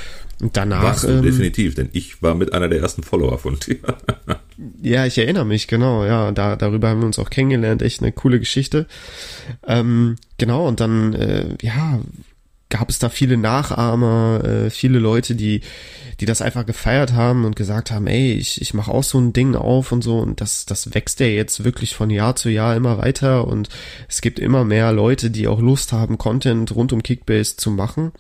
[0.42, 0.84] Und danach.
[0.84, 3.80] Warst du, ähm, definitiv, denn ich war mit einer der ersten Follower von dir.
[4.82, 6.32] ja, ich erinnere mich, genau, ja.
[6.32, 8.88] Da, darüber haben wir uns auch kennengelernt, echt eine coole Geschichte.
[9.68, 12.00] Ähm, genau, und dann, äh, ja,
[12.70, 15.62] gab es da viele Nachahmer, äh, viele Leute, die,
[16.20, 19.34] die das einfach gefeiert haben und gesagt haben, ey, ich, ich mache auch so ein
[19.34, 22.76] Ding auf und so und das, das wächst ja jetzt wirklich von Jahr zu Jahr
[22.76, 23.70] immer weiter und
[24.10, 28.12] es gibt immer mehr Leute, die auch Lust haben, Content rund um Kickbase zu machen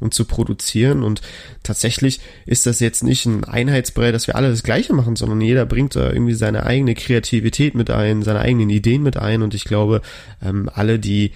[0.00, 1.20] und zu produzieren und
[1.64, 5.66] tatsächlich ist das jetzt nicht ein Einheitsbrei, dass wir alle das Gleiche machen, sondern jeder
[5.66, 9.64] bringt da irgendwie seine eigene Kreativität mit ein, seine eigenen Ideen mit ein und ich
[9.64, 10.02] glaube,
[10.40, 11.32] ähm, alle, die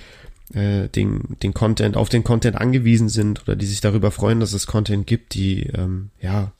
[0.54, 4.52] äh, den, den Content, auf den Content angewiesen sind oder die sich darüber freuen, dass
[4.52, 6.52] es Content gibt, die, ähm, ja,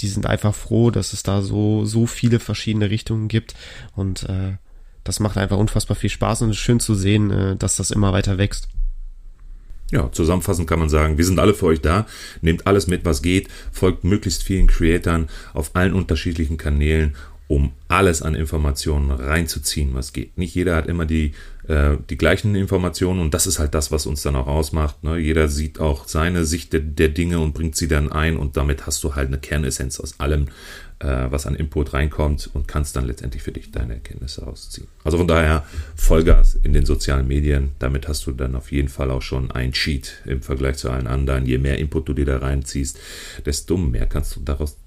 [0.00, 3.54] die sind einfach froh, dass es da so, so viele verschiedene Richtungen gibt
[3.94, 4.56] und äh,
[5.04, 7.90] das macht einfach unfassbar viel Spaß und es ist schön zu sehen, äh, dass das
[7.90, 8.68] immer weiter wächst.
[9.90, 12.06] Ja, zusammenfassend kann man sagen, wir sind alle für euch da.
[12.42, 13.48] Nehmt alles mit, was geht.
[13.72, 20.36] Folgt möglichst vielen Creatoren auf allen unterschiedlichen Kanälen, um alles an Informationen reinzuziehen, was geht.
[20.36, 21.32] Nicht jeder hat immer die
[21.68, 25.04] äh, die gleichen Informationen und das ist halt das, was uns dann auch ausmacht.
[25.04, 25.18] Ne?
[25.18, 28.86] Jeder sieht auch seine Sicht der, der, Dinge und bringt sie dann ein und damit
[28.86, 30.46] hast du halt eine Kernessenz aus allem,
[30.98, 34.88] äh, was an Input reinkommt und kannst dann letztendlich für dich deine Erkenntnisse rausziehen.
[35.04, 39.10] Also von daher Vollgas in den sozialen Medien, damit hast du dann auf jeden Fall
[39.10, 41.44] auch schon ein Cheat im Vergleich zu allen anderen.
[41.44, 42.98] Je mehr Input du dir da reinziehst,
[43.44, 44.78] desto mehr kannst du daraus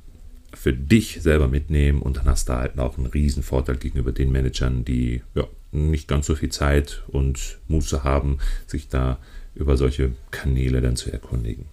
[0.53, 4.31] für dich selber mitnehmen und dann hast du halt auch einen riesen Vorteil gegenüber den
[4.31, 9.19] Managern, die ja, nicht ganz so viel Zeit und Muße haben, sich da
[9.55, 11.65] über solche Kanäle dann zu erkundigen.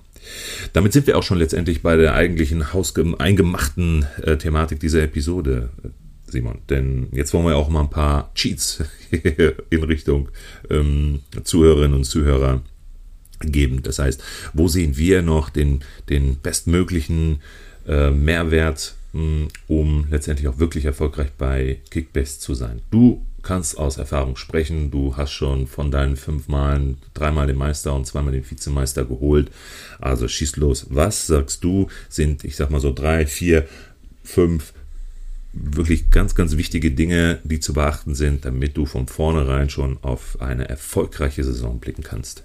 [0.72, 2.64] Damit sind wir auch schon letztendlich bei der eigentlichen
[3.18, 5.70] eingemachten äh, Thematik dieser Episode,
[6.26, 6.58] Simon.
[6.68, 8.82] Denn jetzt wollen wir auch mal ein paar Cheats
[9.70, 10.28] in Richtung
[10.70, 12.62] ähm, Zuhörerinnen und Zuhörer
[13.40, 13.82] geben.
[13.82, 17.40] Das heißt, wo sehen wir noch den, den bestmöglichen
[17.88, 22.83] äh, Mehrwert, mh, hm, um letztendlich auch wirklich erfolgreich bei Kickbase zu sein?
[22.90, 24.90] Du kannst aus Erfahrung sprechen.
[24.90, 29.51] Du hast schon von deinen fünf Malen dreimal den Meister und zweimal den Vizemeister geholt.
[29.98, 30.87] Also schieß los.
[30.90, 33.66] Was sagst du, sind, ich sag mal so drei, vier,
[34.22, 34.74] fünf
[35.53, 40.40] wirklich ganz, ganz wichtige Dinge, die zu beachten sind, damit du von vornherein schon auf
[40.40, 42.44] eine erfolgreiche Saison blicken kannst?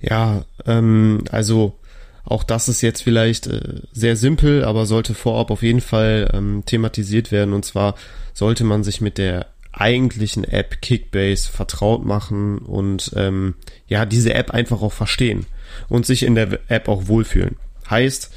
[0.00, 1.76] Ja, ähm, also
[2.24, 6.62] auch das ist jetzt vielleicht äh, sehr simpel, aber sollte vorab auf jeden Fall ähm,
[6.64, 7.52] thematisiert werden.
[7.52, 7.94] Und zwar
[8.32, 13.54] sollte man sich mit der eigentlichen App Kickbase vertraut machen und ähm,
[13.88, 15.46] ja, diese App einfach auch verstehen
[15.88, 17.56] und sich in der App auch wohlfühlen.
[17.90, 18.32] Heißt,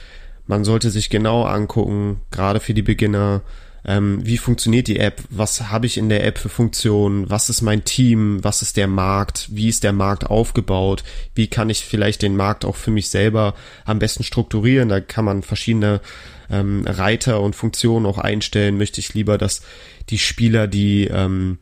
[0.47, 3.41] man sollte sich genau angucken, gerade für die Beginner,
[3.87, 7.61] ähm, wie funktioniert die App, was habe ich in der App für Funktionen, was ist
[7.61, 11.03] mein Team, was ist der Markt, wie ist der Markt aufgebaut,
[11.35, 15.23] wie kann ich vielleicht den Markt auch für mich selber am besten strukturieren, da kann
[15.23, 16.01] man verschiedene
[16.49, 19.61] ähm, Reiter und Funktionen auch einstellen, möchte ich lieber, dass
[20.09, 21.57] die Spieler, die ähm,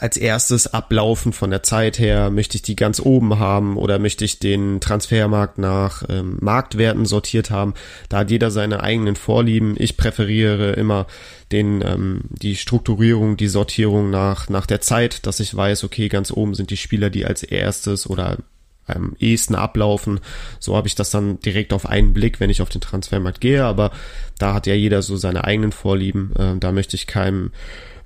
[0.00, 2.30] als erstes ablaufen von der Zeit her?
[2.30, 7.50] Möchte ich die ganz oben haben oder möchte ich den Transfermarkt nach ähm, Marktwerten sortiert
[7.50, 7.74] haben?
[8.08, 9.74] Da hat jeder seine eigenen Vorlieben.
[9.78, 11.06] Ich präferiere immer
[11.52, 16.30] den ähm, die Strukturierung, die Sortierung nach nach der Zeit, dass ich weiß, okay, ganz
[16.30, 18.38] oben sind die Spieler, die als erstes oder
[18.86, 20.20] am ehesten ablaufen.
[20.60, 23.64] So habe ich das dann direkt auf einen Blick, wenn ich auf den Transfermarkt gehe.
[23.64, 23.90] Aber
[24.38, 26.32] da hat ja jeder so seine eigenen Vorlieben.
[26.36, 27.50] Äh, da möchte ich keinem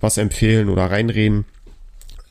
[0.00, 1.44] was empfehlen oder reinreden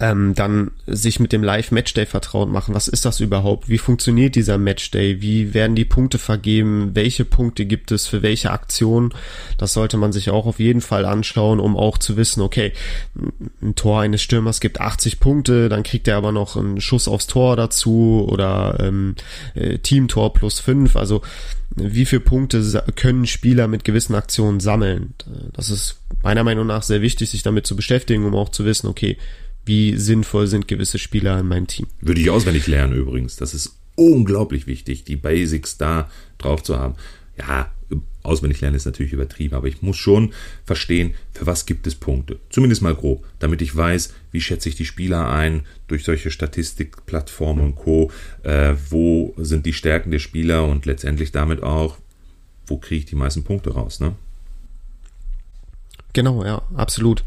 [0.01, 2.73] ähm, dann sich mit dem Live-Matchday vertraut machen.
[2.73, 3.67] Was ist das überhaupt?
[3.67, 5.21] Wie funktioniert dieser Matchday?
[5.21, 6.91] Wie werden die Punkte vergeben?
[6.93, 9.13] Welche Punkte gibt es für welche Aktion?
[9.57, 12.71] Das sollte man sich auch auf jeden Fall anschauen, um auch zu wissen, okay,
[13.61, 17.27] ein Tor eines Stürmers gibt 80 Punkte, dann kriegt er aber noch einen Schuss aufs
[17.27, 19.15] Tor dazu oder ähm,
[19.53, 20.95] äh, Teamtor plus 5.
[20.95, 21.21] Also
[21.75, 25.13] wie viele Punkte können Spieler mit gewissen Aktionen sammeln?
[25.51, 28.87] Das ist meiner Meinung nach sehr wichtig, sich damit zu beschäftigen, um auch zu wissen,
[28.87, 29.17] okay,
[29.69, 31.85] wie sinnvoll sind gewisse Spieler in meinem Team.
[32.01, 33.35] Würde ich auswendig lernen übrigens.
[33.35, 36.95] Das ist unglaublich wichtig, die Basics da drauf zu haben.
[37.37, 37.71] Ja,
[38.23, 40.33] auswendig lernen ist natürlich übertrieben, aber ich muss schon
[40.65, 42.39] verstehen, für was gibt es Punkte.
[42.49, 47.63] Zumindest mal grob, damit ich weiß, wie schätze ich die Spieler ein durch solche Statistikplattformen
[47.63, 48.11] und Co.
[48.41, 51.97] Äh, wo sind die Stärken der Spieler und letztendlich damit auch,
[52.65, 54.15] wo kriege ich die meisten Punkte raus, ne?
[56.13, 57.23] Genau, ja, absolut.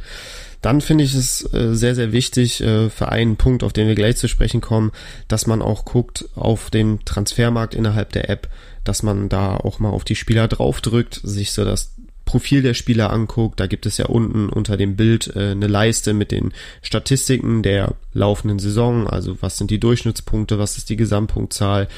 [0.63, 3.97] Dann finde ich es äh, sehr, sehr wichtig äh, für einen Punkt, auf den wir
[3.97, 4.93] gleich zu sprechen kommen,
[5.29, 8.49] dass man auch guckt auf den Transfermarkt innerhalb der App,
[8.85, 11.93] dass man da auch mal auf die Spieler draufdrückt, sich so das
[12.25, 16.15] Profil der Spieler anguckt, da gibt es ja unten unter dem Bild äh, eine Leiste
[16.15, 21.89] mit den Statistiken der laufenden Saison, also was sind die Durchschnittspunkte, was ist die Gesamtpunktzahl,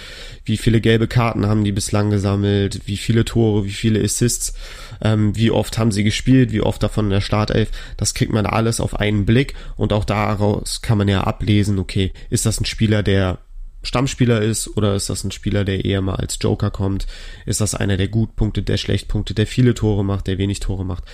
[0.45, 4.55] wie viele gelbe Karten haben die bislang gesammelt, wie viele Tore, wie viele Assists,
[5.03, 8.47] ähm, wie oft haben sie gespielt, wie oft davon in der Startelf, das kriegt man
[8.47, 12.65] alles auf einen Blick und auch daraus kann man ja ablesen, okay, ist das ein
[12.65, 13.39] Spieler, der
[13.85, 17.07] Stammspieler ist oder ist das ein Spieler, der eher mal als Joker kommt?
[17.47, 21.05] Ist das einer der Gutpunkte, der Schlechtpunkte, der viele Tore macht, der wenig Tore macht?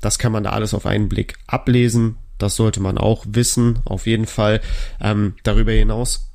[0.00, 2.16] Das kann man da alles auf einen Blick ablesen.
[2.36, 4.60] Das sollte man auch wissen, auf jeden Fall.
[5.00, 6.30] Ähm, darüber hinaus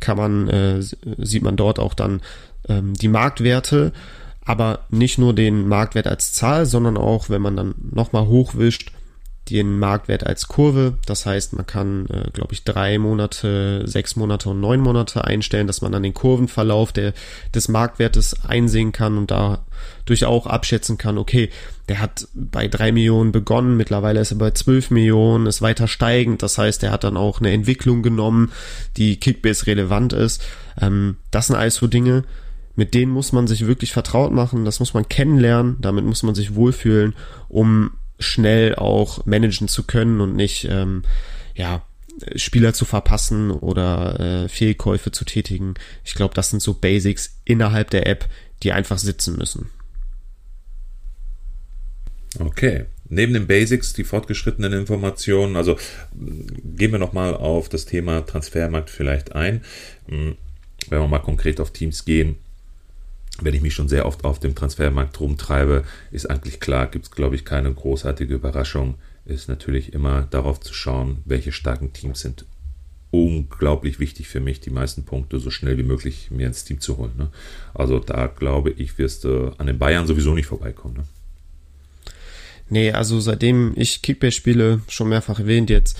[0.00, 2.20] kann man, äh, sieht man dort auch dann
[2.68, 3.92] ähm, die Marktwerte,
[4.48, 8.92] aber nicht nur den Marktwert als Zahl, sondern auch, wenn man dann nochmal hochwischt,
[9.50, 10.94] den Marktwert als Kurve.
[11.04, 15.66] Das heißt, man kann, äh, glaube ich, drei Monate, sechs Monate und neun Monate einstellen,
[15.66, 17.12] dass man dann den Kurvenverlauf der,
[17.54, 21.50] des Marktwertes einsehen kann und dadurch auch abschätzen kann, okay,
[21.90, 26.42] der hat bei drei Millionen begonnen, mittlerweile ist er bei zwölf Millionen, ist weiter steigend.
[26.42, 28.50] Das heißt, er hat dann auch eine Entwicklung genommen,
[28.96, 30.42] die Kickbase relevant ist.
[30.80, 32.24] Ähm, das sind alles so Dinge,
[32.78, 36.36] mit denen muss man sich wirklich vertraut machen, das muss man kennenlernen, damit muss man
[36.36, 37.16] sich wohlfühlen,
[37.48, 41.02] um schnell auch managen zu können und nicht ähm,
[41.56, 41.82] ja
[42.36, 45.74] Spieler zu verpassen oder äh, Fehlkäufe zu tätigen.
[46.04, 48.28] Ich glaube, das sind so Basics innerhalb der App,
[48.62, 49.70] die einfach sitzen müssen.
[52.38, 52.84] Okay.
[53.08, 55.76] Neben den Basics, die fortgeschrittenen Informationen, also
[56.14, 59.64] gehen wir nochmal auf das Thema Transfermarkt vielleicht ein.
[60.06, 60.36] Hm,
[60.90, 62.36] wenn wir mal konkret auf Teams gehen,
[63.40, 67.10] wenn ich mich schon sehr oft auf dem Transfermarkt rumtreibe, ist eigentlich klar, gibt es,
[67.10, 68.94] glaube ich, keine großartige Überraschung.
[69.24, 72.46] Ist natürlich immer darauf zu schauen, welche starken Teams sind
[73.10, 76.98] unglaublich wichtig für mich, die meisten Punkte so schnell wie möglich mir ins Team zu
[76.98, 77.12] holen.
[77.16, 77.30] Ne?
[77.74, 80.98] Also da glaube ich, wirst du an den Bayern sowieso nicht vorbeikommen.
[80.98, 81.04] Ne?
[82.68, 85.98] Nee, also seitdem ich Kickbase spiele, schon mehrfach erwähnt jetzt,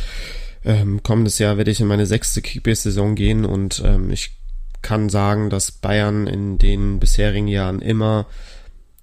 [0.65, 4.38] ähm, kommendes Jahr werde ich in meine sechste Kickbase-Saison gehen und ähm, ich
[4.83, 8.27] kann sagen, dass Bayern in den bisherigen Jahren immer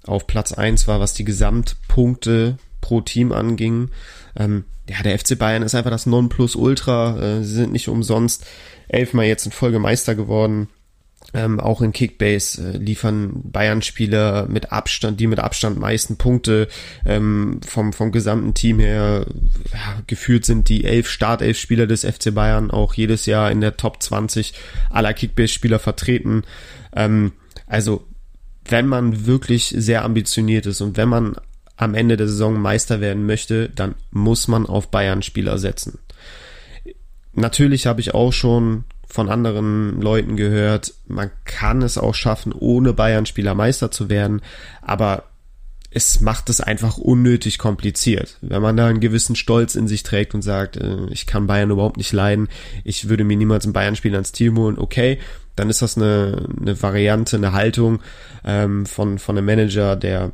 [0.05, 3.89] auf Platz eins war, was die Gesamtpunkte pro Team anging.
[4.35, 7.19] Ähm, ja, der FC Bayern ist einfach das Nonplusultra.
[7.19, 8.45] Äh, sie sind nicht umsonst
[8.88, 10.69] elfmal jetzt in Folge Meister geworden.
[11.35, 16.69] Ähm, auch in Kickbase äh, liefern Bayern-Spieler mit Abstand, die mit Abstand meisten Punkte
[17.05, 19.25] ähm, vom, vom gesamten Team her.
[19.73, 24.01] Ja, gefühlt sind die elf Startelf-Spieler des FC Bayern auch jedes Jahr in der Top
[24.01, 24.53] 20
[24.89, 26.43] aller Kickbase-Spieler vertreten.
[26.95, 27.33] Ähm,
[27.67, 28.07] also,
[28.63, 31.35] wenn man wirklich sehr ambitioniert ist und wenn man
[31.75, 35.99] am Ende der Saison Meister werden möchte, dann muss man auf Bayern-Spieler setzen.
[37.33, 42.93] Natürlich habe ich auch schon von anderen Leuten gehört, man kann es auch schaffen, ohne
[42.93, 44.41] Bayern-Spieler Meister zu werden,
[44.81, 45.25] aber
[45.91, 48.37] es macht es einfach unnötig kompliziert.
[48.41, 51.71] Wenn man da einen gewissen Stolz in sich trägt und sagt, äh, ich kann Bayern
[51.71, 52.49] überhaupt nicht leiden,
[52.83, 55.19] ich würde mir niemals einen Bayern-Spieler ans Team holen, okay,
[55.55, 58.01] dann ist das eine, eine Variante, eine Haltung
[58.43, 60.33] ähm, von, von einem Manager, der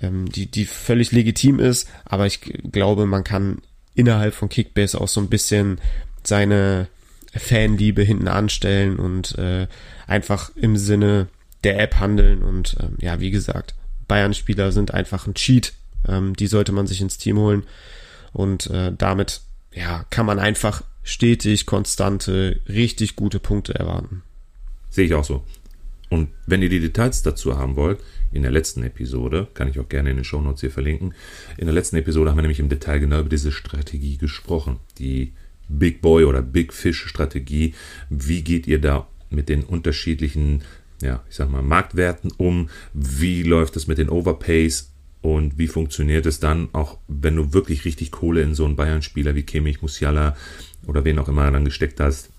[0.00, 3.58] ähm, die, die völlig legitim ist, aber ich glaube, man kann
[3.94, 5.80] innerhalb von Kickbase auch so ein bisschen
[6.22, 6.86] seine
[7.34, 9.66] Fanliebe hinten anstellen und äh,
[10.06, 11.28] einfach im Sinne
[11.64, 12.42] der App handeln.
[12.42, 13.74] Und ähm, ja, wie gesagt,
[14.08, 15.72] Bayern-Spieler sind einfach ein Cheat.
[16.08, 17.64] Ähm, die sollte man sich ins Team holen.
[18.32, 19.42] Und äh, damit
[19.72, 24.22] ja, kann man einfach stetig, konstante, richtig gute Punkte erwarten.
[24.90, 25.44] Sehe ich auch so.
[26.10, 28.00] Und wenn ihr die Details dazu haben wollt,
[28.32, 31.14] in der letzten Episode, kann ich auch gerne in den Shownotes hier verlinken,
[31.56, 35.32] in der letzten Episode haben wir nämlich im Detail genau über diese Strategie gesprochen, die
[35.68, 37.74] Big Boy oder Big Fish Strategie.
[38.10, 40.62] Wie geht ihr da mit den unterschiedlichen,
[41.00, 42.68] ja, ich sag mal, Marktwerten um?
[42.92, 44.90] Wie läuft es mit den Overpays?
[45.22, 49.36] Und wie funktioniert es dann, auch wenn du wirklich richtig Kohle in so einen Bayern-Spieler
[49.36, 50.36] wie Kimmich, Musiala
[50.86, 52.30] oder wen auch immer dann gesteckt hast,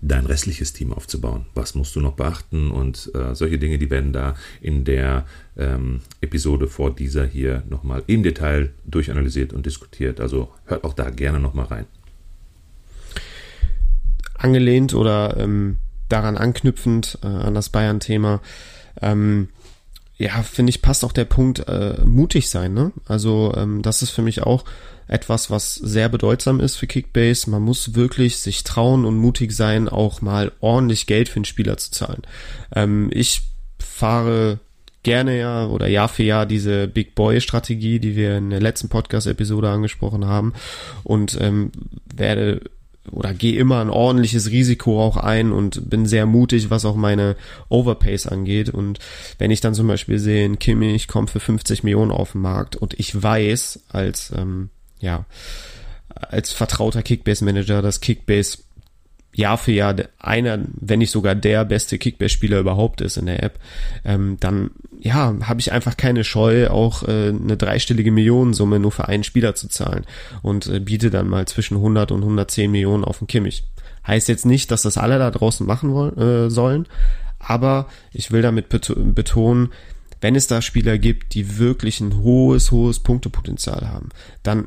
[0.00, 1.46] dein restliches Team aufzubauen.
[1.54, 2.70] Was musst du noch beachten?
[2.70, 5.26] Und äh, solche Dinge, die werden da in der
[5.56, 10.20] ähm, Episode vor dieser hier nochmal im Detail durchanalysiert und diskutiert.
[10.20, 11.86] Also hört auch da gerne nochmal rein.
[14.38, 15.78] Angelehnt oder ähm,
[16.08, 18.40] daran anknüpfend äh, an das Bayern-Thema,
[19.02, 19.48] ähm,
[20.16, 22.74] ja, finde ich, passt auch der Punkt äh, mutig sein.
[22.74, 22.92] Ne?
[23.06, 24.64] Also ähm, das ist für mich auch
[25.06, 27.48] etwas, was sehr bedeutsam ist für Kickbase.
[27.50, 31.76] Man muss wirklich sich trauen und mutig sein, auch mal ordentlich Geld für einen Spieler
[31.76, 32.22] zu zahlen.
[32.74, 33.42] Ähm, ich
[33.78, 34.58] fahre
[35.04, 38.88] gerne ja oder Jahr für Jahr diese Big Boy Strategie, die wir in der letzten
[38.88, 40.52] Podcast-Episode angesprochen haben
[41.04, 41.70] und ähm,
[42.14, 42.60] werde
[43.10, 47.36] oder gehe immer ein ordentliches Risiko auch ein und bin sehr mutig, was auch meine
[47.68, 48.70] Overpays angeht.
[48.70, 48.98] Und
[49.38, 52.98] wenn ich dann zum Beispiel sehe, Kimmich kommt für 50 Millionen auf den Markt und
[52.98, 55.24] ich weiß als, ähm, ja,
[56.08, 58.58] als vertrauter Kickbase-Manager, dass Kickbase
[59.34, 63.58] Jahr für Jahr einer, wenn nicht sogar der beste Kickbase-Spieler überhaupt ist in der App,
[64.04, 64.70] ähm, dann
[65.00, 69.54] ja, habe ich einfach keine Scheu, auch äh, eine dreistellige Millionensumme nur für einen Spieler
[69.54, 70.04] zu zahlen
[70.42, 73.64] und äh, biete dann mal zwischen 100 und 110 Millionen auf den Kimmich.
[74.06, 76.86] Heißt jetzt nicht, dass das alle da draußen machen wollen, äh, sollen,
[77.38, 79.70] aber ich will damit betonen,
[80.20, 84.08] wenn es da Spieler gibt, die wirklich ein hohes, hohes Punktepotenzial haben,
[84.42, 84.66] dann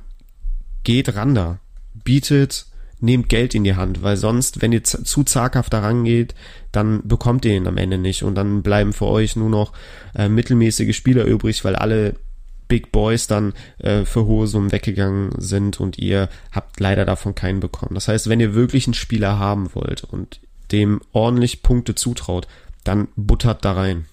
[0.84, 1.60] geht ran da,
[2.06, 2.68] bietet
[3.02, 6.36] nehmt Geld in die Hand, weil sonst, wenn ihr zu zaghaft daran geht,
[6.72, 9.74] dann bekommt ihr ihn am Ende nicht und dann bleiben für euch nur noch
[10.16, 12.16] äh, mittelmäßige Spieler übrig, weil alle
[12.68, 17.60] Big Boys dann äh, für hohe Summen weggegangen sind und ihr habt leider davon keinen
[17.60, 17.96] bekommen.
[17.96, 20.40] Das heißt, wenn ihr wirklich einen Spieler haben wollt und
[20.72, 22.48] dem ordentlich Punkte zutraut,
[22.86, 24.06] dann buttert da rein.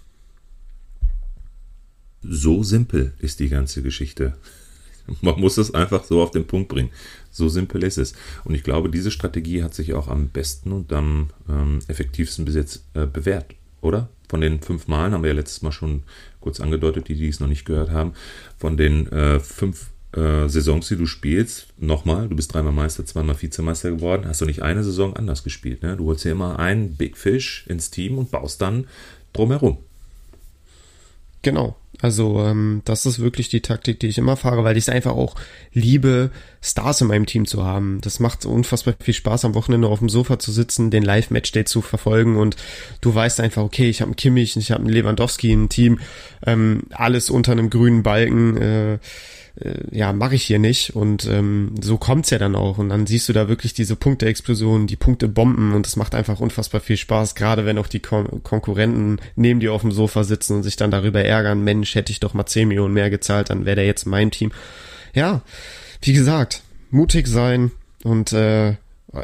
[2.23, 4.37] So simpel ist die ganze Geschichte.
[5.21, 6.91] Man muss es einfach so auf den Punkt bringen.
[7.31, 8.15] So simpel ist es.
[8.45, 12.55] Und ich glaube, diese Strategie hat sich auch am besten und am ähm, effektivsten bis
[12.55, 14.09] jetzt äh, bewährt, oder?
[14.29, 16.03] Von den fünf Malen haben wir ja letztes Mal schon
[16.41, 18.13] kurz angedeutet, die, die es noch nicht gehört haben.
[18.59, 23.41] Von den äh, fünf äh, Saisons, die du spielst, nochmal, du bist dreimal Meister, zweimal
[23.41, 25.83] Vizemeister geworden, hast du nicht eine Saison anders gespielt.
[25.83, 25.97] Ne?
[25.97, 28.87] Du holst dir immer einen Big Fish ins Team und baust dann
[29.33, 29.79] drumherum.
[31.41, 31.77] Genau.
[32.01, 35.13] Also ähm, das ist wirklich die Taktik, die ich immer fahre, weil ich es einfach
[35.13, 35.35] auch
[35.73, 36.31] liebe,
[36.61, 38.01] Stars in meinem Team zu haben.
[38.01, 41.83] Das macht unfassbar viel Spaß, am Wochenende auf dem Sofa zu sitzen, den Live-Matchday zu
[41.83, 42.57] verfolgen und
[43.01, 46.01] du weißt einfach, okay, ich habe einen Kimmich, ich habe einen Lewandowski im Team,
[46.47, 48.57] ähm, alles unter einem grünen Balken.
[48.57, 48.99] Äh,
[49.91, 50.95] ja, mache ich hier nicht.
[50.95, 52.79] Und ähm, so kommt's ja dann auch.
[52.79, 56.81] Und dann siehst du da wirklich diese Punkte-Explosionen, die Punkte-Bomben und es macht einfach unfassbar
[56.81, 60.63] viel Spaß, gerade wenn auch die Kon Konkurrenten neben dir auf dem Sofa sitzen und
[60.63, 63.77] sich dann darüber ärgern, Mensch, hätte ich doch mal 10 Millionen mehr gezahlt, dann wäre
[63.77, 64.53] der jetzt mein Team.
[65.15, 65.43] Ja,
[66.03, 67.71] wie gesagt, mutig sein
[68.05, 68.77] und äh,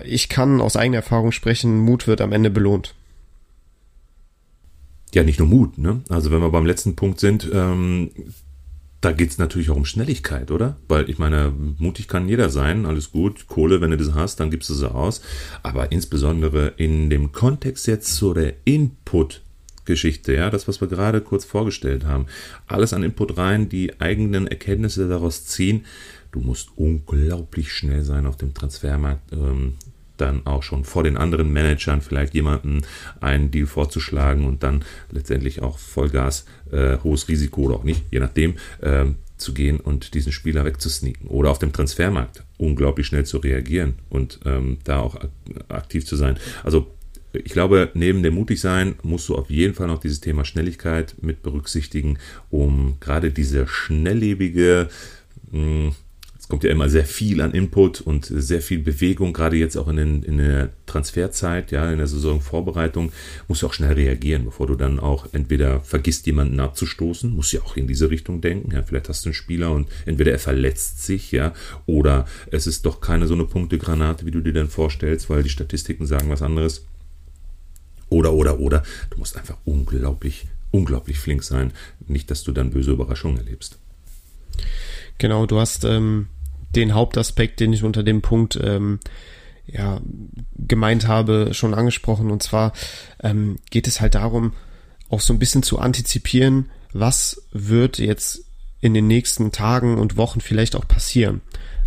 [0.05, 2.95] ich kann aus eigener Erfahrung sprechen, Mut wird am Ende belohnt
[5.15, 6.03] ja nicht nur Mut, ne?
[6.09, 8.11] Also wenn wir beim letzten Punkt sind, ähm,
[9.05, 10.77] da geht es natürlich auch um Schnelligkeit, oder?
[10.89, 14.51] Weil ich meine, mutig kann jeder sein, alles gut, Kohle, wenn du das hast, dann
[14.51, 15.21] gibst du sie aus.
[15.63, 19.43] Aber insbesondere in dem Kontext jetzt zu der Input
[19.85, 22.27] Geschichte, ja, das, was wir gerade kurz vorgestellt haben.
[22.67, 25.85] Alles an Input rein, die eigenen Erkenntnisse daraus ziehen.
[26.33, 29.33] Du musst unglaublich schnell sein auf dem Transfermarkt.
[29.33, 29.75] Ähm,
[30.17, 32.83] dann auch schon vor den anderen Managern vielleicht jemanden
[33.21, 38.21] einen Deal vorzuschlagen und dann letztendlich auch Vollgas, äh, hohes Risiko oder auch nicht, je
[38.21, 39.07] nachdem, äh,
[39.37, 41.27] zu gehen und diesen Spieler wegzusneaken.
[41.29, 45.17] Oder auf dem Transfermarkt unglaublich schnell zu reagieren und ähm, da auch
[45.69, 46.39] aktiv zu sein.
[46.63, 46.87] Also
[47.33, 51.43] ich glaube, neben dem Mutigsein musst du auf jeden Fall noch dieses Thema Schnelligkeit mit
[51.43, 52.19] berücksichtigen,
[52.51, 54.89] um gerade diese schnelllebige,
[55.51, 55.95] mh, hm,
[56.45, 59.89] es kommt ja immer sehr viel an Input und sehr viel Bewegung, gerade jetzt auch
[59.89, 63.13] in, den, in der Transferzeit, ja, in der Saisonvorbereitung,
[63.49, 67.63] musst du auch schnell reagieren, bevor du dann auch entweder vergisst, jemanden abzustoßen, musst ja
[67.63, 71.03] auch in diese Richtung denken, ja, vielleicht hast du einen Spieler und entweder er verletzt
[71.07, 71.55] sich, ja,
[71.87, 75.49] oder es ist doch keine so eine Punktegranate, wie du dir dann vorstellst, weil die
[75.49, 76.85] Statistiken sagen was anderes.
[78.11, 81.73] Oder, oder, oder, du musst einfach unglaublich, unglaublich flink sein,
[82.07, 83.79] nicht, dass du dann böse Überraschungen erlebst.
[85.19, 86.29] Genau, du hast ähm,
[86.75, 89.01] den Hauptaspekt, den ich unter dem Punkt ähm,
[89.67, 90.01] ja,
[90.57, 92.31] gemeint habe, schon angesprochen.
[92.31, 92.73] Und zwar
[93.23, 94.53] ähm, geht es halt darum,
[95.09, 98.45] auch so ein bisschen zu antizipieren, was wird jetzt
[98.81, 101.41] in den nächsten Tagen und Wochen vielleicht auch passieren.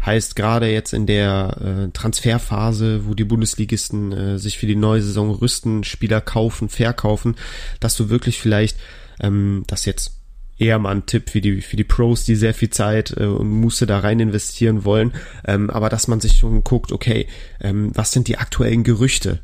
[0.06, 1.58] Heißt gerade jetzt in der
[1.88, 7.36] äh, Transferphase, wo die Bundesligisten äh, sich für die neue Saison rüsten, Spieler kaufen, verkaufen,
[7.80, 8.78] dass du wirklich vielleicht
[9.20, 10.17] ähm, das jetzt
[10.58, 13.50] eher mal ein Tipp für die, für die Pros, die sehr viel Zeit äh, und
[13.50, 15.14] Muße da rein investieren wollen.
[15.46, 17.28] Ähm, aber dass man sich schon guckt, okay,
[17.62, 19.40] ähm, was sind die aktuellen Gerüchte?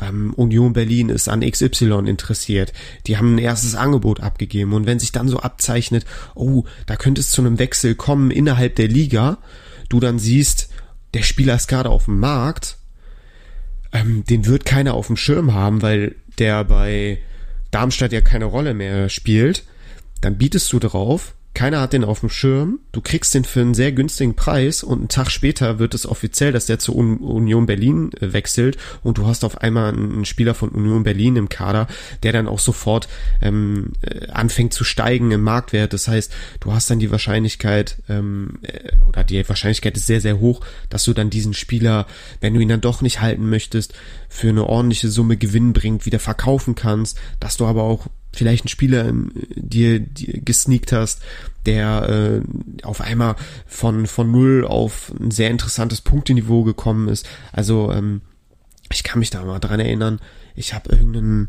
[0.00, 2.72] Ähm, Union Berlin ist an XY interessiert.
[3.06, 4.72] Die haben ein erstes Angebot abgegeben.
[4.72, 6.04] Und wenn sich dann so abzeichnet,
[6.34, 9.38] oh, da könnte es zu einem Wechsel kommen innerhalb der Liga,
[9.88, 10.70] du dann siehst,
[11.14, 12.76] der Spieler ist gerade auf dem Markt,
[13.92, 17.18] ähm, den wird keiner auf dem Schirm haben, weil der bei
[17.70, 19.64] Darmstadt ja keine Rolle mehr spielt.
[20.20, 23.74] Dann bietest du drauf, keiner hat den auf dem Schirm, du kriegst den für einen
[23.74, 28.12] sehr günstigen Preis und einen Tag später wird es offiziell, dass der zur Union Berlin
[28.20, 31.88] äh, wechselt und du hast auf einmal einen Spieler von Union Berlin im Kader,
[32.22, 33.08] der dann auch sofort
[33.42, 35.92] ähm, äh, anfängt zu steigen im Marktwert.
[35.92, 40.38] Das heißt, du hast dann die Wahrscheinlichkeit, ähm, äh, oder die Wahrscheinlichkeit ist sehr, sehr
[40.38, 40.60] hoch,
[40.90, 42.06] dass du dann diesen Spieler,
[42.40, 43.94] wenn du ihn dann doch nicht halten möchtest,
[44.28, 48.68] für eine ordentliche Summe Gewinn bringt, wieder verkaufen kannst, dass du aber auch vielleicht einen
[48.68, 51.22] Spieler ähm, dir, dir gesneakt hast,
[51.66, 57.28] der äh, auf einmal von, von null auf ein sehr interessantes Punkteniveau gekommen ist.
[57.52, 58.20] Also ähm,
[58.92, 60.20] ich kann mich da mal dran erinnern,
[60.54, 61.48] ich habe irgendeinen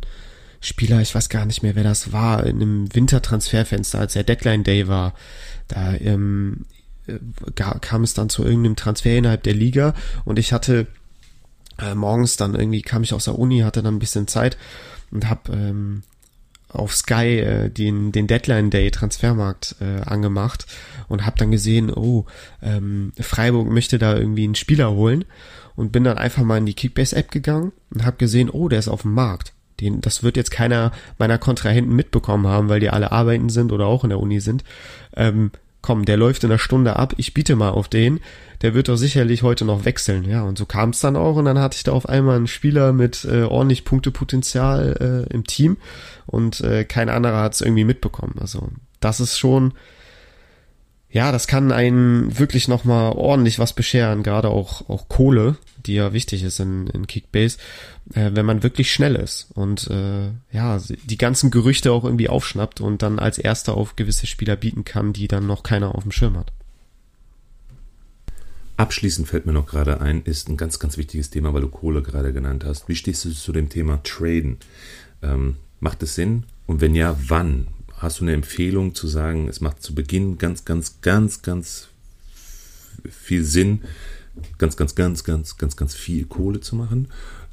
[0.61, 4.63] Spieler, ich weiß gar nicht mehr, wer das war, in einem Wintertransferfenster, als der Deadline
[4.63, 5.13] Day war,
[5.67, 6.65] da ähm,
[7.07, 7.17] äh,
[7.53, 9.93] kam es dann zu irgendeinem Transfer innerhalb der Liga
[10.25, 10.87] und ich hatte
[11.77, 14.57] äh, morgens dann irgendwie, kam ich aus der Uni, hatte dann ein bisschen Zeit
[15.11, 16.03] und habe ähm,
[16.69, 20.65] auf Sky äh, den, den Deadline Day Transfermarkt äh, angemacht
[21.07, 22.25] und habe dann gesehen, oh,
[22.61, 25.25] ähm, Freiburg möchte da irgendwie einen Spieler holen
[25.75, 28.79] und bin dann einfach mal in die Kickbase App gegangen und habe gesehen, oh, der
[28.79, 29.53] ist auf dem Markt.
[29.79, 33.85] Den, das wird jetzt keiner meiner Kontrahenten mitbekommen haben, weil die alle arbeiten sind oder
[33.85, 34.63] auch in der Uni sind.
[35.15, 35.51] Ähm,
[35.81, 38.19] komm, der läuft in einer Stunde ab, ich biete mal auf den,
[38.61, 40.25] der wird doch sicherlich heute noch wechseln.
[40.25, 42.47] Ja, und so kam es dann auch und dann hatte ich da auf einmal einen
[42.47, 45.77] Spieler mit äh, ordentlich Punktepotenzial äh, im Team
[46.25, 48.35] und äh, kein anderer hat es irgendwie mitbekommen.
[48.39, 48.69] Also
[48.99, 49.73] das ist schon,
[51.11, 56.13] ja, das kann einen wirklich nochmal ordentlich was bescheren, gerade auch, auch Kohle, die ja
[56.13, 57.57] wichtig ist in, in Kickbase,
[58.13, 62.79] äh, wenn man wirklich schnell ist und äh, ja, die ganzen Gerüchte auch irgendwie aufschnappt
[62.79, 66.11] und dann als erster auf gewisse Spieler bieten kann, die dann noch keiner auf dem
[66.11, 66.51] Schirm hat.
[68.77, 72.01] Abschließend fällt mir noch gerade ein, ist ein ganz, ganz wichtiges Thema, weil du Kohle
[72.01, 72.87] gerade genannt hast.
[72.87, 74.57] Wie stehst du zu dem Thema Traden?
[75.21, 76.43] Ähm, macht es Sinn?
[76.65, 77.67] Und wenn ja, wann?
[77.99, 81.89] Hast du eine Empfehlung zu sagen, es macht zu Beginn ganz, ganz, ganz, ganz
[83.09, 83.81] viel Sinn,
[84.57, 87.07] ganz, ganz, ganz, ganz, ganz, ganz viel Kohle zu machen?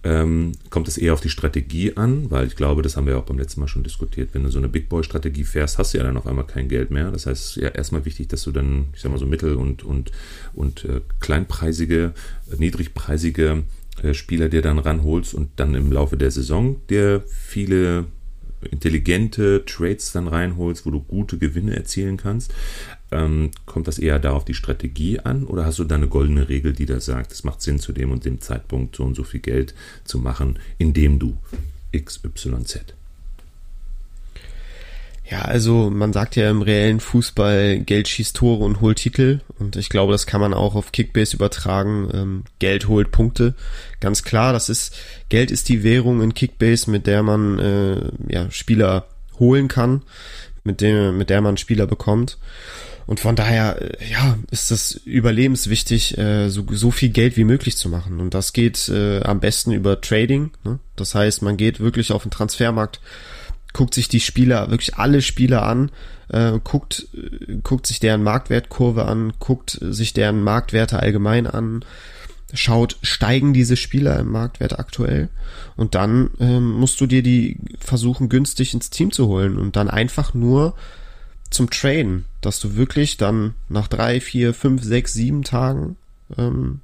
[0.06, 3.24] ähm, kommt es eher auf die Strategie an, weil ich glaube, das haben wir auch
[3.24, 4.30] beim letzten Mal schon diskutiert.
[4.32, 6.92] Wenn du so eine Big Boy-Strategie fährst, hast du ja dann auf einmal kein Geld
[6.92, 7.10] mehr.
[7.10, 10.12] Das heißt, ja, erstmal wichtig, dass du dann, ich sag mal, so mittel- und, und,
[10.54, 12.12] und äh, kleinpreisige,
[12.52, 13.64] äh, niedrigpreisige
[14.00, 18.04] äh, Spieler dir dann ranholst und dann im Laufe der Saison dir viele
[18.70, 22.52] intelligente Trades dann reinholst, wo du gute Gewinne erzielen kannst.
[23.12, 26.48] Ähm, kommt das eher da auf die Strategie an oder hast du da eine goldene
[26.48, 29.24] Regel, die da sagt, es macht Sinn, zu dem und dem Zeitpunkt so und so
[29.24, 31.36] viel Geld zu machen, indem du
[31.96, 32.94] XYZ?
[35.28, 39.40] Ja, also man sagt ja im reellen Fußball, Geld schießt Tore und holt Titel.
[39.58, 42.08] Und ich glaube, das kann man auch auf Kickbase übertragen.
[42.14, 43.54] Ähm, Geld holt Punkte.
[43.98, 44.94] Ganz klar, das ist,
[45.28, 49.08] Geld ist die Währung in Kickbase, mit der man äh, ja, Spieler
[49.40, 50.02] holen kann,
[50.62, 52.38] mit dem, mit der man Spieler bekommt.
[53.06, 57.76] Und von daher, äh, ja, ist das überlebenswichtig, äh, so, so viel Geld wie möglich
[57.76, 58.20] zu machen.
[58.20, 60.50] Und das geht äh, am besten über Trading.
[60.64, 60.78] Ne?
[60.94, 63.00] Das heißt, man geht wirklich auf den Transfermarkt,
[63.76, 65.90] guckt sich die Spieler, wirklich alle Spieler an,
[66.28, 67.08] äh, guckt,
[67.62, 71.84] guckt sich deren Marktwertkurve an, guckt sich deren Marktwerte allgemein an,
[72.54, 75.28] schaut, steigen diese Spieler im Marktwert aktuell?
[75.76, 79.90] Und dann ähm, musst du dir die versuchen günstig ins Team zu holen und dann
[79.90, 80.74] einfach nur
[81.50, 85.96] zum Traden, dass du wirklich dann nach drei, vier, fünf, sechs, sieben Tagen
[86.38, 86.80] ähm,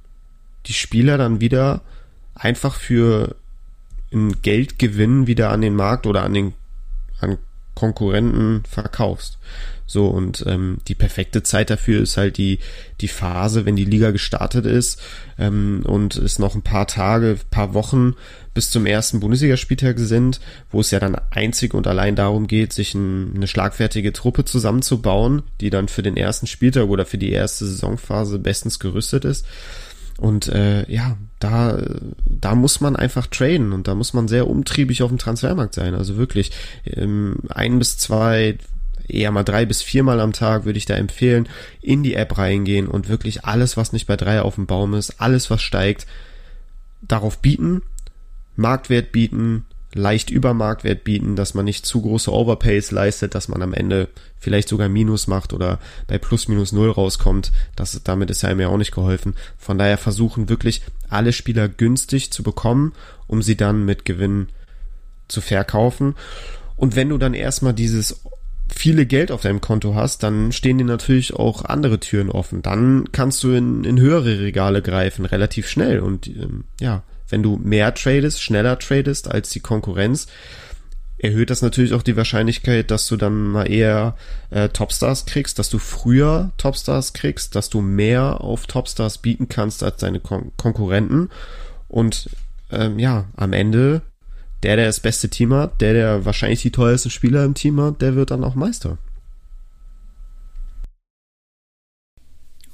[0.67, 1.81] die Spieler dann wieder
[2.35, 3.35] einfach für
[4.11, 6.53] einen Geldgewinn wieder an den Markt oder an den
[7.23, 7.37] an
[7.75, 9.39] Konkurrenten verkaufst.
[9.85, 12.59] So, und ähm, die perfekte Zeit dafür ist halt die,
[13.01, 15.01] die Phase, wenn die Liga gestartet ist
[15.37, 18.15] ähm, und es noch ein paar Tage, paar Wochen
[18.53, 20.39] bis zum ersten Bundesligaspieltag sind,
[20.71, 25.43] wo es ja dann einzig und allein darum geht, sich ein, eine schlagfertige Truppe zusammenzubauen,
[25.59, 29.45] die dann für den ersten Spieltag oder für die erste Saisonphase bestens gerüstet ist.
[30.17, 31.77] Und äh, ja, da,
[32.25, 35.95] da muss man einfach traden und da muss man sehr umtriebig auf dem Transfermarkt sein.
[35.95, 36.51] Also wirklich
[36.85, 38.57] ähm, ein bis zwei,
[39.07, 41.49] eher mal drei bis viermal am Tag würde ich da empfehlen,
[41.81, 45.19] in die App reingehen und wirklich alles, was nicht bei drei auf dem Baum ist,
[45.19, 46.05] alles, was steigt,
[47.01, 47.81] darauf bieten,
[48.55, 53.61] Marktwert bieten, leicht über Marktwert bieten, dass man nicht zu große Overpays leistet, dass man
[53.61, 57.51] am Ende vielleicht sogar Minus macht oder bei plus minus null rauskommt.
[57.75, 59.35] Das, damit ist ja einem ja auch nicht geholfen.
[59.57, 62.93] Von daher versuchen wirklich alle Spieler günstig zu bekommen,
[63.27, 64.47] um sie dann mit Gewinn
[65.27, 66.15] zu verkaufen.
[66.75, 68.21] Und wenn du dann erstmal dieses
[68.67, 72.61] viele Geld auf deinem Konto hast, dann stehen dir natürlich auch andere Türen offen.
[72.61, 75.99] Dann kannst du in, in höhere Regale greifen, relativ schnell.
[75.99, 77.03] Und ähm, ja,
[77.33, 80.27] wenn du mehr tradest, schneller tradest als die Konkurrenz,
[81.17, 84.15] erhöht das natürlich auch die Wahrscheinlichkeit, dass du dann mal eher
[84.51, 89.81] äh, Topstars kriegst, dass du früher Topstars kriegst, dass du mehr auf Topstars bieten kannst
[89.81, 91.31] als deine Kon Konkurrenten.
[91.87, 92.29] Und
[92.69, 94.03] ähm, ja, am Ende,
[94.61, 97.99] der, der das beste Team hat, der, der wahrscheinlich die teuersten Spieler im Team hat,
[98.03, 98.99] der wird dann auch Meister.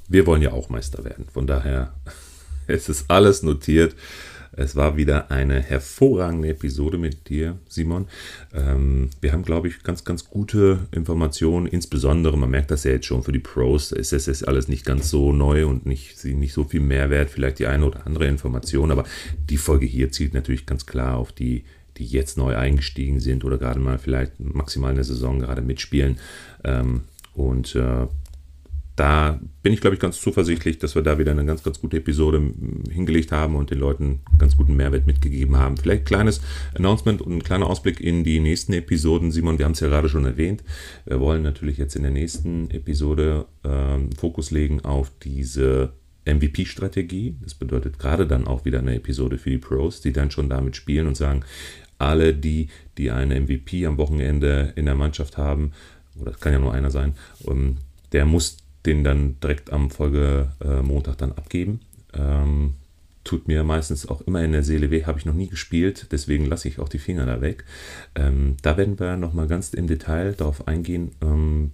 [0.06, 1.28] Wir wollen ja auch Meister werden.
[1.32, 1.94] Von daher,
[2.66, 3.94] es ist alles notiert.
[4.60, 8.08] Es war wieder eine hervorragende Episode mit dir, Simon.
[8.52, 11.66] Ähm, wir haben, glaube ich, ganz, ganz gute Informationen.
[11.66, 14.84] Insbesondere, man merkt das ja jetzt schon für die Pros, ist es jetzt alles nicht
[14.84, 18.90] ganz so neu und nicht, nicht so viel Mehrwert, vielleicht die eine oder andere Information.
[18.90, 19.04] Aber
[19.48, 21.64] die Folge hier zielt natürlich ganz klar auf die
[21.96, 26.18] die jetzt neu eingestiegen sind oder gerade mal vielleicht maximal eine Saison gerade mitspielen.
[26.64, 27.02] Ähm,
[27.34, 28.06] und äh,
[29.00, 31.96] da bin ich, glaube ich, ganz zuversichtlich, dass wir da wieder eine ganz, ganz gute
[31.96, 32.52] Episode
[32.90, 35.78] hingelegt haben und den Leuten ganz guten Mehrwert mitgegeben haben.
[35.78, 36.42] Vielleicht ein kleines
[36.74, 39.32] Announcement und ein kleiner Ausblick in die nächsten Episoden.
[39.32, 40.62] Simon, wir haben es ja gerade schon erwähnt.
[41.06, 45.94] Wir wollen natürlich jetzt in der nächsten Episode ähm, Fokus legen auf diese
[46.26, 47.36] MVP-Strategie.
[47.40, 50.76] Das bedeutet gerade dann auch wieder eine Episode für die Pros, die dann schon damit
[50.76, 51.42] spielen und sagen,
[51.96, 55.72] alle die, die eine MVP am Wochenende in der Mannschaft haben,
[56.20, 57.14] oder es kann ja nur einer sein,
[57.48, 57.78] ähm,
[58.12, 61.80] der muss den dann direkt am Folgemontag dann abgeben.
[62.14, 62.74] Ähm,
[63.24, 66.46] tut mir meistens auch immer in der Seele weh, habe ich noch nie gespielt, deswegen
[66.46, 67.64] lasse ich auch die Finger da weg.
[68.14, 71.72] Ähm, da werden wir nochmal ganz im Detail darauf eingehen ähm,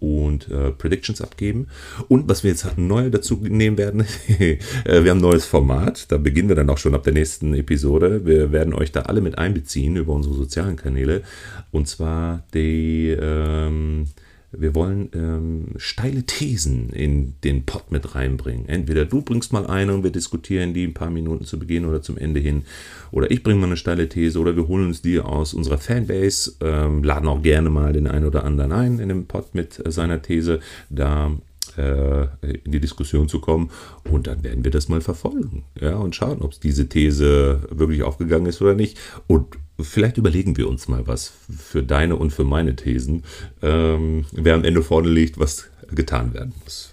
[0.00, 1.68] und äh, Predictions abgeben.
[2.08, 4.04] Und was wir jetzt neu dazu nehmen werden,
[4.38, 7.54] äh, wir haben ein neues Format, da beginnen wir dann auch schon ab der nächsten
[7.54, 8.26] Episode.
[8.26, 11.22] Wir werden euch da alle mit einbeziehen über unsere sozialen Kanäle
[11.70, 14.06] und zwar die ähm,
[14.50, 18.68] wir wollen ähm, steile Thesen in den Pod mit reinbringen.
[18.68, 22.00] Entweder du bringst mal eine und wir diskutieren die ein paar Minuten zu Beginn oder
[22.00, 22.64] zum Ende hin.
[23.10, 26.54] Oder ich bringe mal eine steile These oder wir holen uns die aus unserer Fanbase,
[26.60, 29.90] ähm, laden auch gerne mal den einen oder anderen ein in den Pod mit äh,
[29.90, 30.60] seiner These.
[30.88, 31.32] Da
[31.76, 32.26] äh,
[32.64, 33.70] in die Diskussion zu kommen
[34.10, 38.46] und dann werden wir das mal verfolgen ja, und schauen, ob diese These wirklich aufgegangen
[38.46, 38.98] ist oder nicht.
[39.26, 43.24] Und vielleicht überlegen wir uns mal was für deine und für meine Thesen,
[43.62, 46.87] ähm, wer am Ende vorne liegt, was getan werden muss.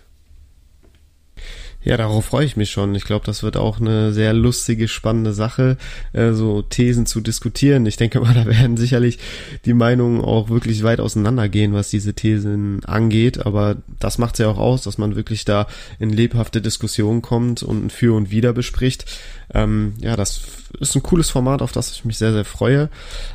[1.85, 2.95] Ja, darauf freue ich mich schon.
[2.95, 5.77] Ich glaube, das wird auch eine sehr lustige, spannende Sache,
[6.13, 7.85] äh, so Thesen zu diskutieren.
[7.85, 9.19] Ich denke mal, da werden sicherlich
[9.65, 13.45] die Meinungen auch wirklich weit auseinandergehen, was diese Thesen angeht.
[13.45, 15.67] Aber das macht es ja auch aus, dass man wirklich da
[15.99, 19.05] in lebhafte Diskussionen kommt und ein Für und Wider bespricht.
[19.53, 20.41] Ähm, ja, das
[20.79, 22.89] ist ein cooles Format, auf das ich mich sehr, sehr freue.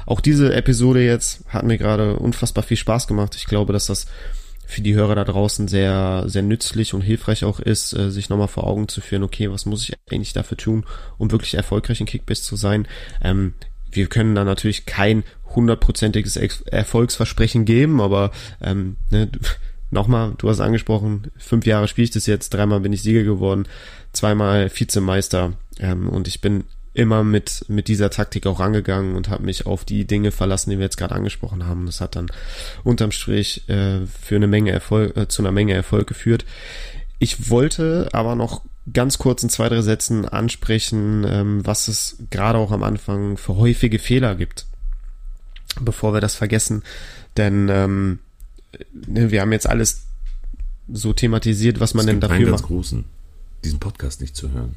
[0.07, 3.37] Auch diese Episode jetzt hat mir gerade unfassbar viel Spaß gemacht.
[3.37, 4.07] Ich glaube, dass das
[4.71, 8.49] für die Hörer da draußen sehr, sehr nützlich und hilfreich auch ist, äh, sich nochmal
[8.49, 10.85] vor Augen zu führen, okay, was muss ich eigentlich dafür tun,
[11.19, 12.87] um wirklich erfolgreich in Kickbase zu sein.
[13.21, 13.55] Ähm,
[13.91, 15.25] wir können da natürlich kein
[15.57, 18.31] hundertprozentiges Erfolgsversprechen geben, aber
[18.63, 19.29] ähm, ne,
[19.91, 23.67] nochmal, du hast angesprochen, fünf Jahre spiele ich das jetzt, dreimal bin ich Sieger geworden,
[24.13, 26.63] zweimal Vizemeister ähm, und ich bin
[26.93, 30.79] immer mit, mit dieser Taktik auch rangegangen und habe mich auf die Dinge verlassen, die
[30.79, 31.87] wir jetzt gerade angesprochen haben.
[31.87, 32.27] Das hat dann
[32.83, 36.45] unterm Strich äh, für eine Menge Erfolg, äh, zu einer Menge Erfolg geführt.
[37.19, 38.63] Ich wollte aber noch
[38.93, 43.57] ganz kurz in zwei, drei Sätzen ansprechen, ähm, was es gerade auch am Anfang für
[43.57, 44.67] häufige Fehler gibt,
[45.81, 46.83] bevor wir das vergessen.
[47.37, 48.19] Denn ähm,
[49.07, 50.07] ne, wir haben jetzt alles
[50.93, 52.65] so thematisiert, was man es denn dafür macht.
[53.63, 54.75] diesen Podcast nicht zu hören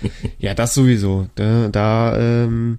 [0.38, 1.28] ja, das sowieso.
[1.34, 2.78] Da, da ähm,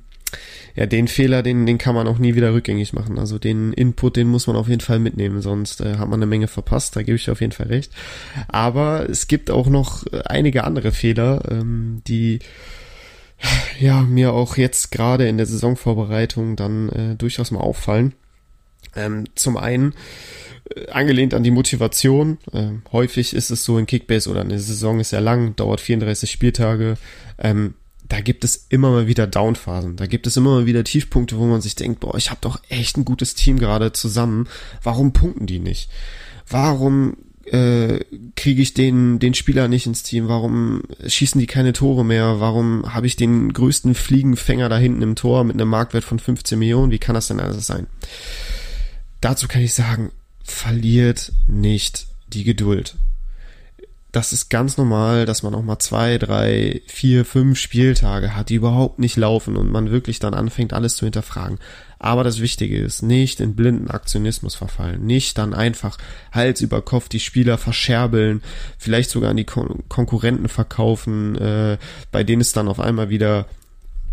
[0.76, 3.18] ja, den Fehler, den, den kann man auch nie wieder rückgängig machen.
[3.18, 6.26] Also den Input, den muss man auf jeden Fall mitnehmen, sonst äh, hat man eine
[6.26, 7.92] Menge verpasst, da gebe ich auf jeden Fall recht.
[8.50, 12.40] Aber es gibt auch noch einige andere Fehler, ähm, die
[13.80, 18.14] ja mir auch jetzt gerade in der Saisonvorbereitung dann äh, durchaus mal auffallen.
[18.96, 19.96] Ähm, zum einen äh,
[20.92, 22.38] angelehnt an die Motivation.
[22.52, 26.30] Äh, häufig ist es so in Kickbase oder eine Saison ist ja lang, dauert 34
[26.30, 26.98] Spieltage.
[27.38, 27.76] Ähm,
[28.08, 29.96] da gibt es immer mal wieder Downphasen.
[29.96, 32.62] Da gibt es immer mal wieder Tiefpunkte, wo man sich denkt, boah, ich habe doch
[32.70, 34.48] echt ein gutes Team gerade zusammen.
[34.84, 35.90] Warum punkten die nicht?
[36.48, 38.00] Warum äh,
[38.36, 40.28] kriege ich den, den Spieler nicht ins Team?
[40.28, 42.40] Warum schießen die keine Tore mehr?
[42.40, 46.60] Warum habe ich den größten Fliegenfänger da hinten im Tor mit einem Marktwert von 15
[46.60, 46.92] Millionen?
[46.92, 47.88] Wie kann das denn alles sein?
[49.22, 50.12] Dazu kann ich sagen,
[50.46, 52.96] verliert nicht die Geduld.
[54.16, 58.56] das ist ganz normal, dass man auch mal zwei, drei, vier, fünf Spieltage hat, die
[58.56, 61.60] überhaupt nicht laufen und man wirklich dann anfängt, alles zu hinterfragen.
[62.00, 65.98] Aber das Wichtige ist, nicht in blinden Aktionismus verfallen, nicht dann einfach
[66.32, 68.42] Hals über Kopf die Spieler verscherbeln,
[68.78, 71.78] vielleicht sogar an die Kon Konkurrenten verkaufen, äh,
[72.14, 73.48] bei denen es dann auf einmal wieder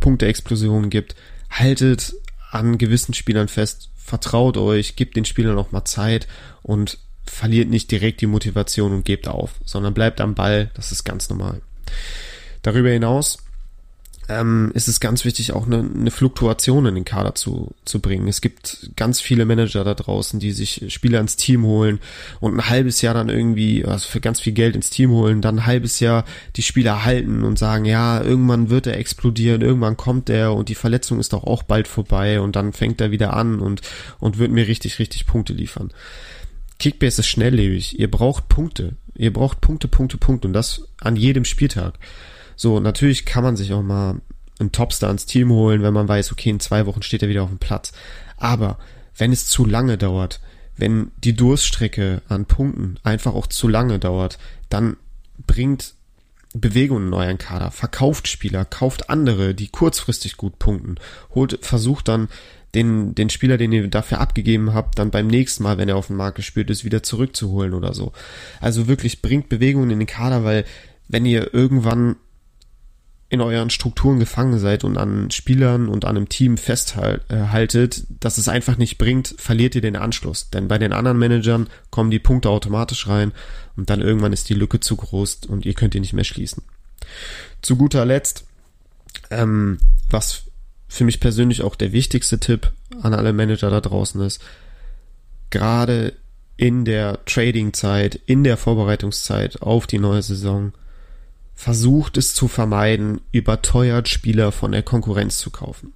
[0.01, 1.15] Punkteexplosionen gibt.
[1.49, 2.13] Haltet
[2.53, 6.29] an gewissen Spielern fest, vertraut euch, gebt den Spielern noch mal Zeit
[6.63, 10.71] und verliert nicht direkt die Motivation und gebt auf, sondern bleibt am Ball.
[10.75, 11.63] Das ist ganz normal.
[12.61, 13.39] Darüber hinaus
[14.29, 18.29] ähm, ist es ganz wichtig, auch eine, eine Fluktuation in den Kader zu, zu bringen.
[18.29, 21.99] Es gibt ganz viele Manager da draußen, die sich Spieler ins Team holen
[22.41, 25.59] und ein halbes Jahr dann irgendwie, also für ganz viel Geld ins Team holen, dann
[25.59, 26.25] ein halbes Jahr
[26.57, 30.75] die Spieler halten und sagen, ja, irgendwann wird er explodieren, irgendwann kommt er und die
[30.75, 33.83] Verletzung ist doch auch bald vorbei und dann fängt er wieder an und,
[34.21, 35.93] und wird mir richtig, richtig Punkte liefern.
[36.79, 37.99] Kickbase ist schnelllebig.
[38.01, 38.97] Ihr braucht Punkte.
[39.15, 41.95] Ihr braucht Punkte, Punkte, Punkte und das an jedem Spieltag.
[42.57, 44.21] So, natürlich kann man sich auch mal
[44.59, 47.43] einen Topstar ins Team holen, wenn man weiß, okay, in zwei Wochen steht er wieder
[47.43, 47.93] auf dem Platz.
[48.37, 48.79] Aber
[49.17, 50.41] wenn es zu lange dauert,
[50.77, 54.39] wenn die Durststrecke an Punkten einfach auch zu lange dauert,
[54.69, 54.97] dann
[55.47, 55.95] bringt
[56.55, 60.97] Bewegung in euren Kader, verkauft Spieler, kauft andere, die kurzfristig gut punkten,
[61.35, 62.29] holt, versucht dann
[62.75, 66.07] den, den Spieler, den ihr dafür abgegeben habt, dann beim nächsten Mal, wenn er auf
[66.07, 68.13] den Markt gespielt ist, wieder zurückzuholen oder so.
[68.61, 70.65] Also wirklich bringt Bewegungen in den Kader, weil
[71.09, 72.17] wenn ihr irgendwann
[73.33, 78.47] in euren Strukturen gefangen seid und an Spielern und an einem Team festhaltet, dass es
[78.47, 80.51] einfach nicht bringt, verliert ihr den Anschluss.
[80.51, 83.33] Denn bei den anderen Managern kommen die Punkte automatisch rein
[83.75, 86.63] und dann irgendwann ist die Lücke zu groß und ihr könnt ihn nicht mehr schließen.
[87.63, 88.45] Zu guter Letzt,
[89.31, 89.79] ähm,
[90.11, 90.43] was
[90.87, 92.71] für mich persönlich auch der wichtigste Tipp
[93.01, 94.43] an alle Manager da draußen ist,
[95.49, 96.13] gerade
[96.59, 100.75] in der Trading-Zeit, in der Vorbereitungszeit auf die neue Saison,
[101.55, 105.93] versucht es zu vermeiden, überteuert Spieler von der Konkurrenz zu kaufen.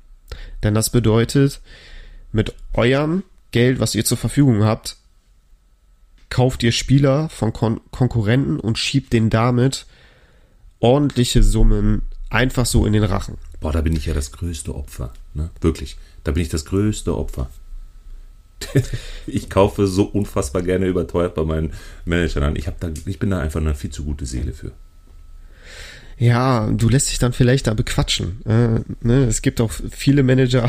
[0.62, 1.60] Denn das bedeutet,
[2.32, 4.96] mit eurem Geld, was ihr zur Verfügung habt,
[6.28, 9.86] kauft ihr Spieler von Kon Konkurrenten und schiebt den damit
[10.80, 13.38] ordentliche Summen einfach so in den Rachen.
[13.60, 15.12] Boah, da bin ich ja das größte Opfer.
[15.34, 15.50] Ne?
[15.60, 15.96] Wirklich.
[16.24, 17.48] Da bin ich das größte Opfer.
[19.26, 21.72] ich kaufe so unfassbar gerne überteuert bei meinen
[22.04, 22.56] Managern an.
[22.56, 24.72] Ich, da, ich bin da einfach eine viel zu gute Seele für.
[26.18, 28.40] Ja, du lässt dich dann vielleicht da bequatschen.
[28.46, 29.24] Äh, ne?
[29.24, 30.68] Es gibt auch viele Manager,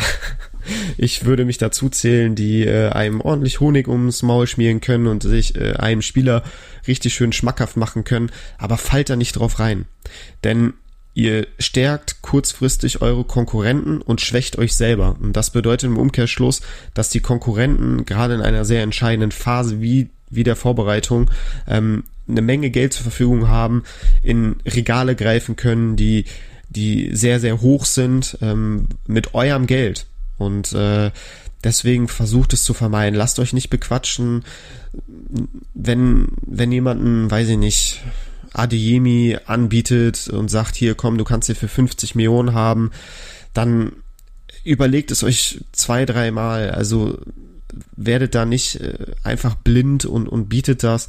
[0.97, 5.23] ich würde mich dazu zählen, die äh, einem ordentlich Honig ums Maul schmieren können und
[5.23, 6.43] sich äh, einem Spieler
[6.87, 9.85] richtig schön schmackhaft machen können, aber fallt da nicht drauf rein.
[10.43, 10.73] Denn
[11.17, 15.17] Ihr stärkt kurzfristig eure Konkurrenten und schwächt euch selber.
[15.19, 16.61] Und das bedeutet im Umkehrschluss,
[16.93, 21.31] dass die Konkurrenten gerade in einer sehr entscheidenden Phase wie, wie der Vorbereitung
[21.67, 23.83] ähm, eine Menge Geld zur Verfügung haben,
[24.21, 26.25] in Regale greifen können, die,
[26.69, 30.07] die sehr, sehr hoch sind ähm, mit eurem Geld.
[30.37, 31.11] Und äh,
[31.63, 33.17] deswegen versucht es zu vermeiden.
[33.17, 34.43] Lasst euch nicht bequatschen,
[35.73, 38.01] wenn, wenn jemanden, weiß ich nicht,
[38.53, 42.91] Adeyemi anbietet und sagt, hier komm, du kannst hier für 50 Millionen haben,
[43.53, 43.93] dann
[44.63, 46.71] überlegt es euch zwei, dreimal.
[46.71, 47.19] Also
[47.95, 51.07] werdet da nicht äh, einfach blind und, und bietet das,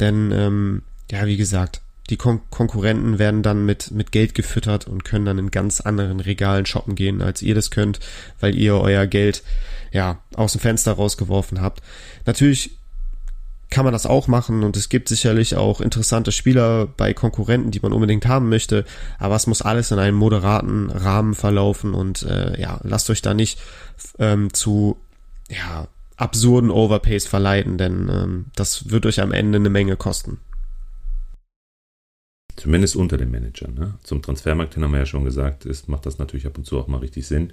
[0.00, 5.04] denn ähm, ja, wie gesagt, die Kon Konkurrenten werden dann mit, mit Geld gefüttert und
[5.04, 8.00] können dann in ganz anderen Regalen shoppen gehen, als ihr das könnt,
[8.40, 9.42] weil ihr euer Geld
[9.92, 11.82] ja aus dem Fenster rausgeworfen habt.
[12.26, 12.76] Natürlich
[13.70, 17.78] kann man das auch machen und es gibt sicherlich auch interessante Spieler bei Konkurrenten, die
[17.78, 18.84] man unbedingt haben möchte,
[19.20, 23.32] aber es muss alles in einem moderaten Rahmen verlaufen und äh, ja, lasst euch da
[23.32, 23.60] nicht
[24.18, 24.96] ähm, zu
[25.48, 25.86] ja,
[26.20, 30.38] absurden Overpays verleiten, denn ähm, das wird euch am Ende eine Menge kosten.
[32.56, 33.74] Zumindest unter den Managern.
[33.74, 33.94] Ne?
[34.02, 36.78] Zum Transfermarkt hin haben wir ja schon gesagt, ist, macht das natürlich ab und zu
[36.78, 37.52] auch mal richtig Sinn,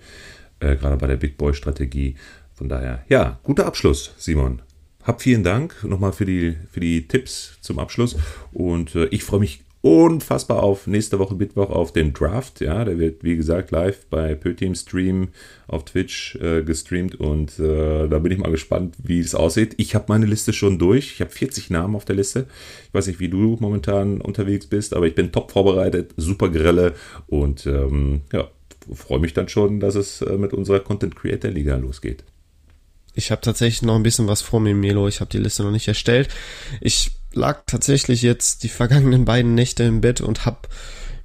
[0.59, 2.15] äh, gerade bei der Big Boy Strategie.
[2.53, 4.61] Von daher, ja, guter Abschluss, Simon.
[5.03, 8.17] Hab vielen Dank nochmal für die, für die Tipps zum Abschluss.
[8.51, 12.59] Und äh, ich freue mich unfassbar auf nächste Woche Mittwoch auf den Draft.
[12.59, 15.29] Ja, der wird wie gesagt live bei Pöteam Stream
[15.67, 19.75] auf Twitch äh, gestreamt und äh, da bin ich mal gespannt, wie es aussieht.
[19.77, 21.13] Ich habe meine Liste schon durch.
[21.13, 22.47] Ich habe 40 Namen auf der Liste.
[22.87, 26.93] Ich weiß nicht, wie du momentan unterwegs bist, aber ich bin top vorbereitet, super grelle
[27.27, 28.49] und ähm, ja,
[28.93, 32.25] freue mich dann schon, dass es äh, mit unserer Content Creator Liga losgeht.
[33.13, 35.07] Ich habe tatsächlich noch ein bisschen was vor mir, Melo.
[35.07, 36.29] Ich habe die Liste noch nicht erstellt.
[36.81, 40.67] Ich lag tatsächlich jetzt die vergangenen beiden Nächte im Bett und habe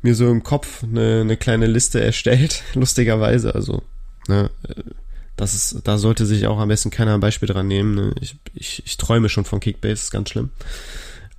[0.02, 3.54] mir so im Kopf eine, eine kleine Liste erstellt, lustigerweise.
[3.54, 3.82] Also,
[4.28, 4.50] ne,
[5.36, 7.94] das ist, da sollte sich auch am besten keiner ein Beispiel dran nehmen.
[7.94, 8.14] Ne?
[8.20, 10.50] Ich, ich, ich träume schon von Kickbase, ist ganz schlimm.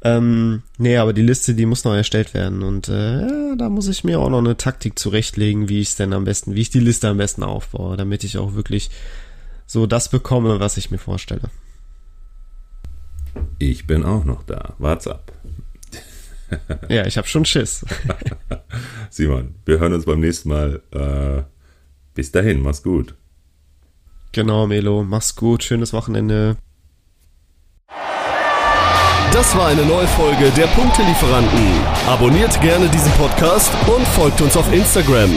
[0.02, 4.04] Ähm, nee, aber die Liste, die muss noch erstellt werden und äh, da muss ich
[4.04, 6.82] mir auch noch eine Taktik zurechtlegen, wie ich es denn am besten, wie ich die
[6.82, 8.90] Liste am besten aufbaue, damit ich auch wirklich
[9.66, 11.50] so das bekomme, was ich mir vorstelle.
[13.60, 14.74] Ich bin auch noch da.
[14.78, 15.32] Wart's ab.
[16.90, 17.86] ja, ich habe schon Schiss.
[19.10, 20.82] Simon, wir hören uns beim nächsten Mal.
[20.92, 21.44] Äh,
[22.14, 23.16] bis dahin, mach's gut.
[24.32, 26.58] Genau, Melo, mach's gut, schönes Wochenende.
[29.32, 31.82] Das war eine neue Folge der Punktelieferanten.
[32.08, 35.32] Abonniert gerne diesen Podcast und folgt uns auf Instagram.